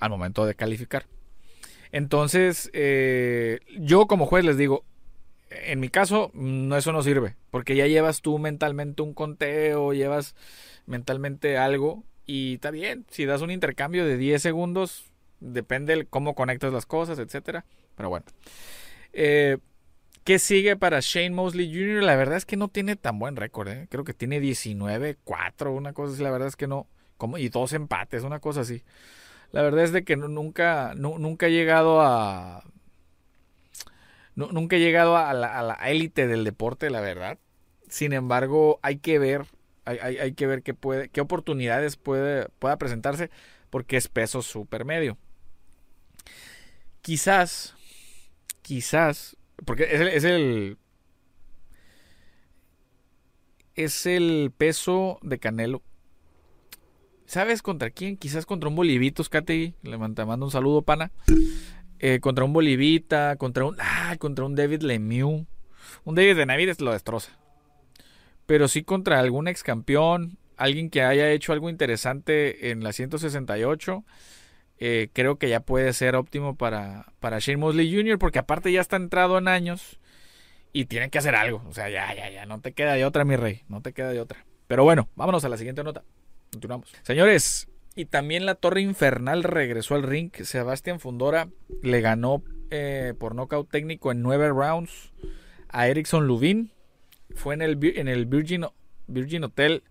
al 0.00 0.10
momento 0.10 0.46
de 0.46 0.54
calificar. 0.54 1.06
Entonces, 1.92 2.70
eh, 2.72 3.60
yo 3.78 4.06
como 4.06 4.26
juez 4.26 4.44
les 4.44 4.58
digo, 4.58 4.84
en 5.50 5.80
mi 5.80 5.88
caso, 5.88 6.30
no, 6.34 6.76
eso 6.76 6.92
no 6.92 7.02
sirve, 7.02 7.36
porque 7.50 7.76
ya 7.76 7.86
llevas 7.86 8.20
tú 8.20 8.38
mentalmente 8.38 9.02
un 9.02 9.14
conteo, 9.14 9.92
llevas 9.92 10.34
mentalmente 10.86 11.56
algo, 11.56 12.04
y 12.26 12.54
está 12.54 12.70
bien, 12.70 13.06
si 13.10 13.24
das 13.24 13.42
un 13.42 13.50
intercambio 13.50 14.04
de 14.04 14.16
10 14.16 14.42
segundos, 14.42 15.12
depende 15.40 15.94
de 15.94 16.06
cómo 16.06 16.34
conectas 16.34 16.72
las 16.72 16.86
cosas, 16.86 17.18
etcétera. 17.18 17.64
Pero 17.94 18.08
bueno. 18.08 18.26
Eh, 19.12 19.58
¿Qué 20.24 20.40
sigue 20.40 20.76
para 20.76 20.98
Shane 21.00 21.30
Mosley 21.30 21.72
Jr.? 21.72 22.02
La 22.02 22.16
verdad 22.16 22.36
es 22.36 22.44
que 22.44 22.56
no 22.56 22.66
tiene 22.66 22.96
tan 22.96 23.20
buen 23.20 23.36
récord, 23.36 23.68
¿eh? 23.68 23.86
creo 23.88 24.02
que 24.02 24.12
tiene 24.12 24.40
19-4, 24.40 25.70
una 25.72 25.92
cosa 25.92 26.14
así, 26.14 26.22
la 26.22 26.32
verdad 26.32 26.48
es 26.48 26.56
que 26.56 26.66
no, 26.66 26.88
como, 27.16 27.38
y 27.38 27.48
dos 27.48 27.72
empates, 27.72 28.24
una 28.24 28.40
cosa 28.40 28.62
así. 28.62 28.82
La 29.52 29.62
verdad 29.62 29.84
es 29.84 29.92
de 29.92 30.04
que 30.04 30.16
nunca, 30.16 30.94
nunca 30.96 31.46
he 31.46 31.50
llegado 31.52 32.00
a. 32.02 32.64
nunca 34.34 34.76
he 34.76 34.80
llegado 34.80 35.16
a 35.16 35.32
la 35.34 35.74
élite 35.86 36.26
del 36.26 36.44
deporte, 36.44 36.90
la 36.90 37.00
verdad. 37.00 37.38
Sin 37.88 38.12
embargo, 38.12 38.78
hay 38.82 38.98
que 38.98 39.18
ver. 39.18 39.46
Hay, 39.84 40.32
que 40.32 40.48
ver 40.48 40.64
qué, 40.64 40.74
puede, 40.74 41.08
qué 41.10 41.20
oportunidades 41.20 41.96
puede, 41.96 42.48
pueda 42.58 42.76
presentarse. 42.76 43.30
Porque 43.70 43.96
es 43.96 44.08
peso 44.08 44.42
super 44.42 44.84
medio. 44.84 45.16
Quizás. 47.02 47.76
Quizás. 48.62 49.36
Porque 49.64 49.84
es 49.84 50.24
el. 50.24 50.78
Es 53.74 54.06
el 54.06 54.52
peso 54.56 55.18
de 55.22 55.38
Canelo 55.38 55.82
¿Sabes 57.26 57.60
contra 57.60 57.90
quién? 57.90 58.16
Quizás 58.16 58.46
contra 58.46 58.68
un 58.68 58.76
Bolivito, 58.76 59.22
Skategui. 59.22 59.74
Le 59.82 59.98
mando 59.98 60.44
un 60.44 60.50
saludo, 60.50 60.82
pana. 60.82 61.10
Eh, 61.98 62.20
contra 62.20 62.44
un 62.44 62.52
Bolivita, 62.52 63.36
contra 63.36 63.64
un. 63.64 63.76
Ah, 63.80 64.16
contra 64.18 64.44
un 64.44 64.54
David 64.54 64.82
Lemieux. 64.82 65.46
Un 66.04 66.14
David 66.14 66.36
de 66.36 66.46
Navides 66.46 66.80
lo 66.80 66.92
destroza. 66.92 67.36
Pero 68.46 68.68
sí 68.68 68.84
contra 68.84 69.18
algún 69.18 69.48
ex 69.48 69.64
campeón, 69.64 70.38
alguien 70.56 70.88
que 70.88 71.02
haya 71.02 71.30
hecho 71.30 71.52
algo 71.52 71.68
interesante 71.68 72.70
en 72.70 72.84
la 72.84 72.92
168. 72.92 74.04
Eh, 74.78 75.08
creo 75.12 75.36
que 75.36 75.48
ya 75.48 75.60
puede 75.60 75.92
ser 75.94 76.16
óptimo 76.16 76.56
para, 76.56 77.12
para 77.18 77.40
Shane 77.40 77.56
Mosley 77.56 77.92
Jr. 77.92 78.18
Porque 78.18 78.38
aparte 78.38 78.70
ya 78.70 78.80
está 78.80 78.96
entrado 78.96 79.38
en 79.38 79.48
años 79.48 79.98
y 80.72 80.84
tiene 80.84 81.10
que 81.10 81.18
hacer 81.18 81.34
algo. 81.34 81.64
O 81.68 81.72
sea, 81.72 81.88
ya, 81.88 82.14
ya, 82.14 82.30
ya, 82.30 82.46
no 82.46 82.60
te 82.60 82.72
queda 82.72 82.94
de 82.94 83.04
otra, 83.04 83.24
mi 83.24 83.34
rey. 83.34 83.62
No 83.68 83.82
te 83.82 83.92
queda 83.92 84.10
de 84.10 84.20
otra. 84.20 84.44
Pero 84.68 84.84
bueno, 84.84 85.08
vámonos 85.16 85.44
a 85.44 85.48
la 85.48 85.56
siguiente 85.56 85.82
nota. 85.82 86.04
Continuamos. 86.52 86.92
Señores, 87.02 87.68
y 87.94 88.04
también 88.04 88.44
la 88.44 88.54
Torre 88.54 88.82
Infernal 88.82 89.42
regresó 89.42 89.94
al 89.94 90.02
ring. 90.02 90.30
Sebastián 90.42 91.00
Fundora 91.00 91.48
le 91.82 92.00
ganó 92.02 92.42
eh, 92.70 93.14
por 93.18 93.34
nocaut 93.34 93.70
técnico 93.70 94.12
en 94.12 94.22
nueve 94.22 94.48
rounds 94.48 95.12
a 95.68 95.88
Erickson 95.88 96.26
Lubin. 96.26 96.70
Fue 97.34 97.54
en 97.54 97.62
el, 97.62 97.78
en 97.96 98.08
el 98.08 98.26
Virgin, 98.26 98.66
Virgin 99.06 99.44
Hotel 99.44 99.82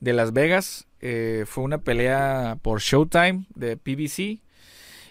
de 0.00 0.12
Las 0.12 0.32
Vegas. 0.32 0.88
Eh, 1.00 1.44
fue 1.46 1.62
una 1.62 1.78
pelea 1.78 2.58
por 2.60 2.80
Showtime 2.80 3.46
de 3.54 3.76
PBC. 3.76 4.40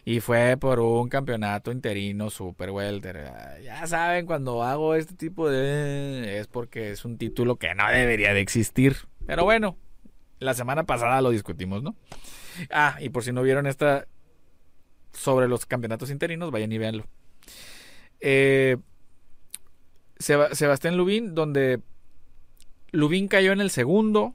Y 0.06 0.20
fue 0.20 0.58
por 0.58 0.82
un 0.82 1.08
campeonato 1.08 1.72
interino 1.72 2.30
super 2.30 2.72
welter. 2.72 3.32
Ya 3.64 3.88
saben, 3.88 4.26
cuando 4.26 4.62
hago 4.62 4.96
este 4.96 5.16
tipo 5.16 5.50
de... 5.50 6.40
Es 6.40 6.48
porque 6.48 6.92
es 6.92 7.06
un 7.06 7.18
título 7.18 7.56
que 7.56 7.74
no 7.74 7.90
debería 7.90 8.34
de 8.34 8.42
existir. 8.42 8.98
Pero 9.26 9.46
bueno, 9.46 9.78
la 10.44 10.54
semana 10.54 10.84
pasada 10.84 11.22
lo 11.22 11.32
discutimos, 11.32 11.84
¿no? 11.84 11.96
Ah, 12.70 12.98
y 13.00 13.10
por 13.10 13.24
si 13.24 13.32
no 13.32 13.42
vieron 13.42 13.68
esta 13.68 14.08
sobre 15.14 15.48
los 15.48 15.66
campeonatos 15.66 16.10
interinos, 16.10 16.52
vayan 16.52 16.72
y 16.72 16.78
véanlo. 16.78 17.06
Eh, 18.20 18.78
Sebastián 20.20 20.98
Lubín, 20.98 21.36
donde 21.36 21.82
Lubín 22.92 23.28
cayó 23.28 23.52
en 23.52 23.62
el 23.62 23.70
segundo 23.70 24.34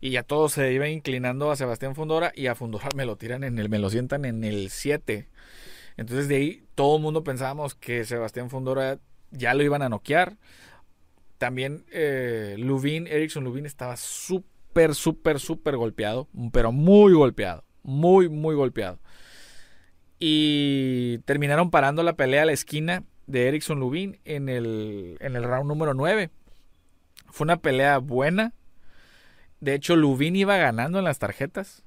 y 0.00 0.10
ya 0.10 0.22
todo 0.22 0.48
se 0.48 0.72
iba 0.72 0.88
inclinando 0.88 1.50
a 1.50 1.56
Sebastián 1.56 1.94
Fundora 1.94 2.32
y 2.34 2.46
a 2.46 2.54
Fundora 2.54 2.88
me 2.94 3.04
lo 3.04 3.16
tiran 3.16 3.42
en 3.42 3.58
el, 3.58 3.68
me 3.68 3.78
lo 3.78 3.90
sientan 3.90 4.24
en 4.24 4.44
el 4.44 4.70
7. 4.70 5.28
Entonces 5.96 6.28
de 6.28 6.36
ahí 6.36 6.64
todo 6.74 6.96
el 6.96 7.02
mundo 7.02 7.24
pensábamos 7.24 7.74
que 7.74 8.04
Sebastián 8.04 8.50
Fundora 8.50 9.00
ya 9.32 9.54
lo 9.54 9.64
iban 9.64 9.82
a 9.82 9.88
noquear. 9.88 10.36
También 11.38 11.84
eh, 11.90 12.54
Lubin, 12.58 13.06
Erickson 13.08 13.42
Lubin 13.44 13.66
estaba 13.66 13.96
súper 13.96 14.57
súper, 14.68 14.94
súper, 14.94 15.40
súper 15.40 15.76
golpeado, 15.76 16.28
pero 16.52 16.72
muy 16.72 17.12
golpeado, 17.12 17.64
muy, 17.82 18.28
muy 18.28 18.54
golpeado. 18.54 18.98
Y 20.18 21.18
terminaron 21.24 21.70
parando 21.70 22.02
la 22.02 22.14
pelea 22.14 22.42
a 22.42 22.46
la 22.46 22.52
esquina 22.52 23.04
de 23.26 23.48
Erickson 23.48 23.80
Lubin 23.80 24.18
en 24.24 24.48
el, 24.48 25.16
en 25.20 25.36
el 25.36 25.44
round 25.44 25.68
número 25.68 25.94
9. 25.94 26.30
Fue 27.30 27.44
una 27.44 27.58
pelea 27.58 27.98
buena. 27.98 28.54
De 29.60 29.74
hecho, 29.74 29.96
Lubin 29.96 30.36
iba 30.36 30.56
ganando 30.56 30.98
en 30.98 31.04
las 31.04 31.18
tarjetas. 31.18 31.84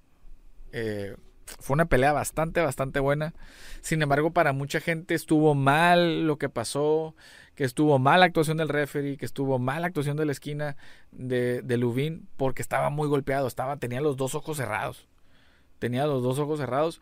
Eh, 0.71 1.15
fue 1.59 1.73
una 1.73 1.85
pelea 1.85 2.13
bastante, 2.13 2.61
bastante 2.61 2.99
buena. 2.99 3.33
Sin 3.81 4.01
embargo, 4.01 4.31
para 4.31 4.53
mucha 4.53 4.79
gente 4.79 5.13
estuvo 5.13 5.55
mal 5.55 6.27
lo 6.27 6.37
que 6.37 6.49
pasó 6.49 7.15
que 7.61 7.65
estuvo 7.65 7.99
mala 7.99 8.25
actuación 8.25 8.57
del 8.57 8.69
referee, 8.69 9.17
que 9.17 9.25
estuvo 9.27 9.59
mala 9.59 9.85
actuación 9.85 10.17
de 10.17 10.25
la 10.25 10.31
esquina 10.31 10.77
de, 11.11 11.61
de 11.61 11.77
Lubin, 11.77 12.27
porque 12.35 12.63
estaba 12.63 12.89
muy 12.89 13.07
golpeado, 13.07 13.45
estaba, 13.45 13.77
tenía 13.77 14.01
los 14.01 14.17
dos 14.17 14.33
ojos 14.33 14.57
cerrados. 14.57 15.07
Tenía 15.77 16.07
los 16.07 16.23
dos 16.23 16.39
ojos 16.39 16.57
cerrados. 16.57 17.01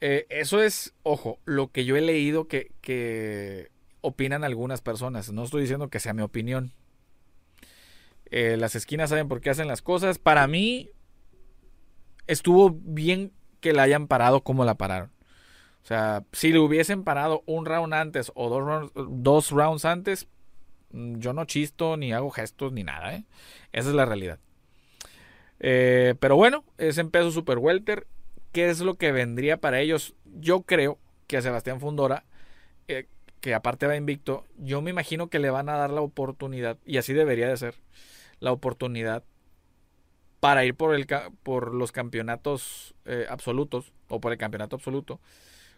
Eh, 0.00 0.24
eso 0.30 0.62
es, 0.62 0.94
ojo, 1.02 1.40
lo 1.44 1.70
que 1.72 1.84
yo 1.84 1.94
he 1.96 2.00
leído 2.00 2.48
que, 2.48 2.72
que 2.80 3.70
opinan 4.00 4.44
algunas 4.44 4.80
personas. 4.80 5.30
No 5.30 5.44
estoy 5.44 5.60
diciendo 5.60 5.90
que 5.90 6.00
sea 6.00 6.14
mi 6.14 6.22
opinión. 6.22 6.72
Eh, 8.30 8.56
las 8.56 8.74
esquinas 8.74 9.10
saben 9.10 9.28
por 9.28 9.42
qué 9.42 9.50
hacen 9.50 9.68
las 9.68 9.82
cosas. 9.82 10.16
Para 10.18 10.46
mí, 10.46 10.88
estuvo 12.26 12.70
bien 12.70 13.30
que 13.60 13.74
la 13.74 13.82
hayan 13.82 14.06
parado 14.06 14.40
como 14.40 14.64
la 14.64 14.76
pararon. 14.76 15.10
O 15.82 15.86
sea, 15.86 16.24
si 16.32 16.52
le 16.52 16.60
hubiesen 16.60 17.02
parado 17.02 17.42
un 17.46 17.66
round 17.66 17.92
antes 17.92 18.30
o 18.36 18.48
dos 18.94 19.50
rounds, 19.50 19.84
antes, 19.84 20.28
mm, 20.92 21.18
yo 21.18 21.32
no 21.32 21.44
chisto 21.44 21.96
ni 21.96 22.12
hago 22.12 22.30
gestos 22.30 22.72
ni 22.72 22.84
nada. 22.84 23.16
¿eh? 23.16 23.24
Esa 23.72 23.88
es 23.88 23.94
la 23.94 24.04
realidad. 24.04 24.38
Eh, 25.58 26.14
pero 26.20 26.36
bueno, 26.36 26.64
es 26.78 26.98
en 26.98 27.10
peso 27.10 27.32
super 27.32 27.58
welter. 27.58 28.06
¿Qué 28.52 28.70
es 28.70 28.80
lo 28.80 28.94
que 28.94 29.12
vendría 29.12 29.56
para 29.56 29.80
ellos? 29.80 30.14
Yo 30.24 30.62
creo 30.62 30.98
que 31.26 31.38
a 31.38 31.42
Sebastián 31.42 31.80
Fundora, 31.80 32.24
eh, 32.86 33.06
que 33.40 33.54
aparte 33.54 33.86
va 33.86 33.96
invicto, 33.96 34.44
yo 34.58 34.82
me 34.82 34.90
imagino 34.90 35.30
que 35.30 35.40
le 35.40 35.50
van 35.50 35.68
a 35.68 35.76
dar 35.76 35.90
la 35.90 36.02
oportunidad, 36.02 36.78
y 36.84 36.98
así 36.98 37.12
debería 37.12 37.48
de 37.48 37.56
ser, 37.56 37.74
la 38.38 38.52
oportunidad 38.52 39.24
para 40.38 40.64
ir 40.64 40.74
por, 40.74 40.94
el, 40.94 41.06
por 41.42 41.74
los 41.74 41.92
campeonatos 41.92 42.94
absolutos 43.28 43.92
o 44.08 44.20
por 44.20 44.32
el 44.32 44.38
campeonato 44.38 44.76
absoluto 44.76 45.20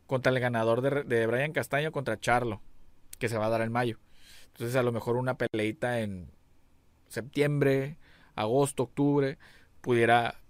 contra 0.06 0.32
el 0.32 0.40
ganador 0.40 0.80
de, 0.80 1.04
de 1.04 1.26
Brian 1.26 1.52
Castaño 1.52 1.92
contra 1.92 2.18
Charlo, 2.18 2.60
que 3.18 3.28
se 3.28 3.38
va 3.38 3.46
a 3.46 3.50
dar 3.50 3.62
en 3.62 3.72
mayo. 3.72 3.98
Entonces 4.48 4.76
a 4.76 4.82
lo 4.82 4.92
mejor 4.92 5.16
una 5.16 5.36
peleita 5.36 6.00
en 6.00 6.30
septiembre, 7.08 7.96
agosto, 8.34 8.84
octubre, 8.84 9.38
pudiera, 9.80 10.40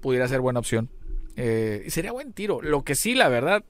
pudiera 0.00 0.28
ser 0.28 0.40
buena 0.40 0.60
opción. 0.60 0.90
Eh, 1.36 1.84
sería 1.88 2.12
buen 2.12 2.32
tiro. 2.32 2.60
Lo 2.62 2.82
que 2.82 2.94
sí, 2.94 3.14
la 3.14 3.28
verdad, 3.28 3.64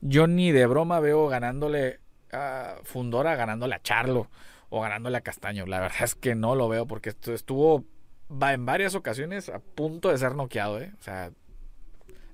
yo 0.00 0.26
ni 0.26 0.52
de 0.52 0.66
broma 0.66 1.00
veo 1.00 1.28
ganándole 1.28 2.00
a 2.32 2.76
Fundora, 2.84 3.34
ganándole 3.36 3.74
a 3.74 3.82
Charlo 3.82 4.30
o 4.70 4.80
ganándole 4.80 5.16
a 5.16 5.22
Castaño. 5.22 5.66
La 5.66 5.80
verdad 5.80 6.02
es 6.04 6.14
que 6.14 6.34
no 6.34 6.54
lo 6.54 6.68
veo 6.68 6.86
porque 6.86 7.10
estuvo 7.10 7.84
en 8.30 8.66
varias 8.66 8.94
ocasiones 8.94 9.48
a 9.48 9.58
punto 9.58 10.10
de 10.10 10.18
ser 10.18 10.34
noqueado. 10.34 10.80
¿eh? 10.80 10.92
O 11.00 11.02
sea, 11.02 11.32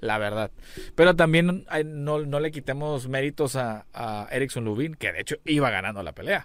la 0.04 0.18
verdad. 0.18 0.50
Pero 0.94 1.16
también 1.16 1.66
no, 1.84 2.40
le 2.40 2.50
quitemos 2.50 3.08
méritos 3.08 3.56
a, 3.56 3.86
a 3.92 4.28
Erickson 4.30 4.64
Lubin, 4.64 4.94
que 4.94 5.12
de 5.12 5.20
hecho 5.20 5.36
iba 5.44 5.70
ganando 5.70 6.02
la 6.02 6.12
pelea. 6.12 6.44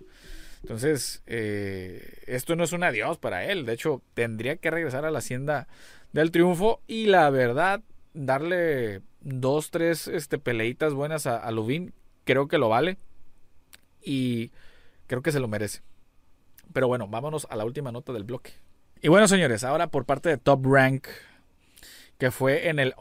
Entonces, 0.62 1.22
eh, 1.28 2.22
esto 2.26 2.56
no 2.56 2.64
es 2.64 2.72
un 2.72 2.84
adiós 2.84 3.18
para 3.18 3.46
él. 3.46 3.66
De 3.66 3.74
hecho, 3.74 4.02
tendría 4.14 4.58
que 4.58 4.72
regresar 4.72 5.06
a 5.06 5.12
la 5.12 5.20
hacienda 5.20 5.68
del 6.14 6.32
triunfo 6.32 6.82
y 6.88 7.08
la 7.08 7.30
verdad, 7.30 7.82
darle 8.14 9.02
dos, 9.22 9.72
tres 9.72 10.08
este, 10.08 10.38
peleitas 10.38 10.94
buenas 10.94 11.28
a, 11.28 11.38
a 11.38 11.52
Lubin, 11.52 11.94
creo 12.24 12.48
que 12.48 12.58
lo 12.58 12.70
vale 12.70 12.98
y 14.02 14.52
creo 15.08 15.22
que 15.22 15.32
se 15.32 15.40
lo 15.40 15.48
merece. 15.48 15.82
Pero 16.72 16.88
bueno, 16.88 17.08
vámonos 17.08 17.46
a 17.50 17.56
la 17.56 17.66
última 17.66 17.92
nota 17.92 18.14
del 18.14 18.24
bloque. 18.24 18.54
Y 19.02 19.08
bueno, 19.08 19.28
señores, 19.28 19.64
ahora 19.64 19.88
por 19.88 20.06
parte 20.06 20.30
de 20.30 20.38
Top 20.38 20.66
Rank 20.66 21.08
que 22.20 22.32
fue 22.32 22.68
en 22.68 22.80
el, 22.80 22.94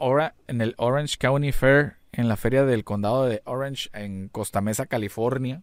en 0.47 0.61
el 0.61 0.73
Orange 0.77 1.17
County 1.19 1.51
Fair, 1.51 1.97
en 2.13 2.29
la 2.29 2.37
feria 2.37 2.63
del 2.65 2.85
condado 2.85 3.25
de 3.25 3.41
Orange, 3.43 3.89
en 3.93 4.29
Costa 4.29 4.61
Mesa, 4.61 4.85
California. 4.85 5.61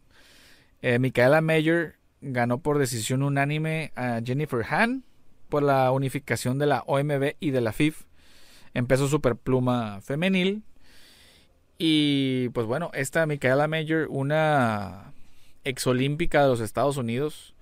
Eh, 0.82 0.98
Micaela 0.98 1.40
Mayer 1.40 1.96
ganó 2.20 2.58
por 2.58 2.78
decisión 2.78 3.22
unánime 3.22 3.92
a 3.96 4.20
Jennifer 4.22 4.62
Hahn 4.62 5.04
por 5.48 5.62
la 5.62 5.90
unificación 5.90 6.58
de 6.58 6.66
la 6.66 6.84
OMB 6.86 7.36
y 7.40 7.50
de 7.50 7.60
la 7.62 7.72
FIF 7.72 8.02
en 8.74 8.86
peso 8.86 9.08
superpluma 9.08 10.02
femenil. 10.02 10.62
Y 11.78 12.50
pues 12.50 12.66
bueno, 12.66 12.90
esta 12.92 13.24
Micaela 13.24 13.68
Mayer, 13.68 14.06
una 14.10 15.14
exolímpica 15.64 16.42
de 16.42 16.48
los 16.48 16.60
Estados 16.60 16.98
Unidos, 16.98 17.54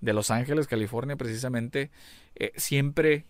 de 0.00 0.12
Los 0.12 0.30
Ángeles, 0.30 0.68
California 0.68 1.16
precisamente, 1.16 1.90
eh, 2.36 2.52
siempre 2.56 3.26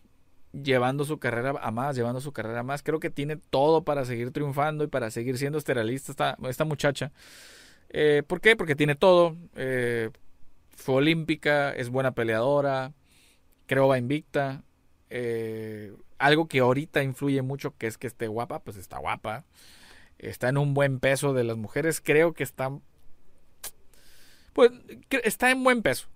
llevando 0.52 1.04
su 1.04 1.18
carrera 1.18 1.54
a 1.60 1.70
más, 1.70 1.96
llevando 1.96 2.20
su 2.20 2.32
carrera 2.32 2.60
a 2.60 2.62
más. 2.62 2.82
Creo 2.82 3.00
que 3.00 3.10
tiene 3.10 3.36
todo 3.36 3.84
para 3.84 4.04
seguir 4.04 4.30
triunfando 4.32 4.84
y 4.84 4.86
para 4.88 5.10
seguir 5.10 5.38
siendo 5.38 5.58
esterilista 5.58 6.12
esta, 6.12 6.36
esta 6.48 6.64
muchacha. 6.64 7.12
Eh, 7.90 8.22
¿Por 8.26 8.40
qué? 8.40 8.56
Porque 8.56 8.76
tiene 8.76 8.94
todo. 8.94 9.36
Eh, 9.54 10.10
fue 10.70 10.96
olímpica, 10.96 11.72
es 11.72 11.90
buena 11.90 12.12
peleadora, 12.12 12.92
creo 13.66 13.88
va 13.88 13.98
invicta. 13.98 14.64
Eh, 15.10 15.94
algo 16.18 16.48
que 16.48 16.60
ahorita 16.60 17.02
influye 17.02 17.42
mucho, 17.42 17.76
que 17.76 17.86
es 17.86 17.98
que 17.98 18.06
esté 18.06 18.28
guapa, 18.28 18.60
pues 18.60 18.76
está 18.76 18.98
guapa. 18.98 19.44
Está 20.18 20.48
en 20.48 20.58
un 20.58 20.72
buen 20.74 21.00
peso 21.00 21.34
de 21.34 21.44
las 21.44 21.56
mujeres. 21.56 22.00
Creo 22.00 22.32
que 22.32 22.44
está. 22.44 22.70
Pues 24.52 24.70
está 25.24 25.50
en 25.50 25.64
buen 25.64 25.82
peso. 25.82 26.08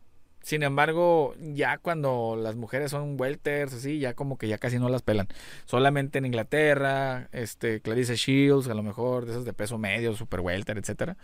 Sin 0.47 0.63
embargo, 0.63 1.35
ya 1.41 1.79
cuando 1.79 2.39
las 2.41 2.55
mujeres 2.55 2.93
son 2.93 3.21
welters, 3.21 3.75
así, 3.75 3.99
ya 3.99 4.15
como 4.15 4.39
que 4.39 4.47
ya 4.47 4.59
casi 4.59 4.79
no 4.79 4.89
las 4.89 5.03
pelan. 5.03 5.27
Solamente 5.65 6.19
en 6.19 6.27
Inglaterra, 6.27 7.29
este, 7.33 7.81
Clarice 7.81 8.15
Shields, 8.15 8.69
a 8.69 8.75
lo 8.75 8.85
mejor 8.85 9.25
de 9.25 9.33
esas 9.33 9.45
de 9.45 9.53
peso 9.53 9.77
medio, 9.77 10.15
super 10.15 10.39
welter, 10.39 10.79
etcétera, 10.79 11.17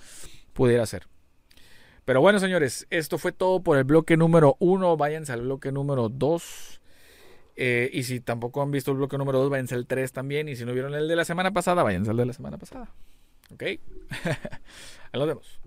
pudiera 0.55 0.85
ser. 0.87 1.07
Pero 2.05 2.21
bueno, 2.21 2.41
señores, 2.41 2.89
esto 2.91 3.17
fue 3.17 3.31
todo 3.31 3.63
por 3.63 3.79
el 3.79 3.85
bloque 3.85 4.17
número 4.17 4.57
uno. 4.59 4.97
Váyanse 4.97 5.33
al 5.33 5.43
bloque 5.43 5.71
número 5.71 6.09
dos. 6.09 6.81
Eh, 7.55 7.91
y 7.93 8.03
si 8.03 8.19
tampoco 8.19 8.61
han 8.61 8.73
visto 8.73 8.91
el 8.91 8.97
bloque 8.97 9.19
número 9.19 9.39
dos, 9.39 9.51
váyanse 9.51 9.77
al 9.77 9.87
tres 9.87 10.11
también. 10.11 10.49
Y 10.49 10.57
si 10.57 10.65
no 10.65 10.73
vieron 10.73 10.97
el 10.97 11.07
de 11.07 11.15
la 11.15 11.25
semana 11.25 11.53
pasada, 11.53 11.85
váyanse 11.85 12.11
al 12.11 12.17
de 12.17 12.27
la 12.27 12.33
semana 12.33 12.59
pasada. 12.59 12.93
¿Ok? 13.53 13.63
Ahí 13.63 13.79
nos 15.13 15.29
vemos. 15.29 15.61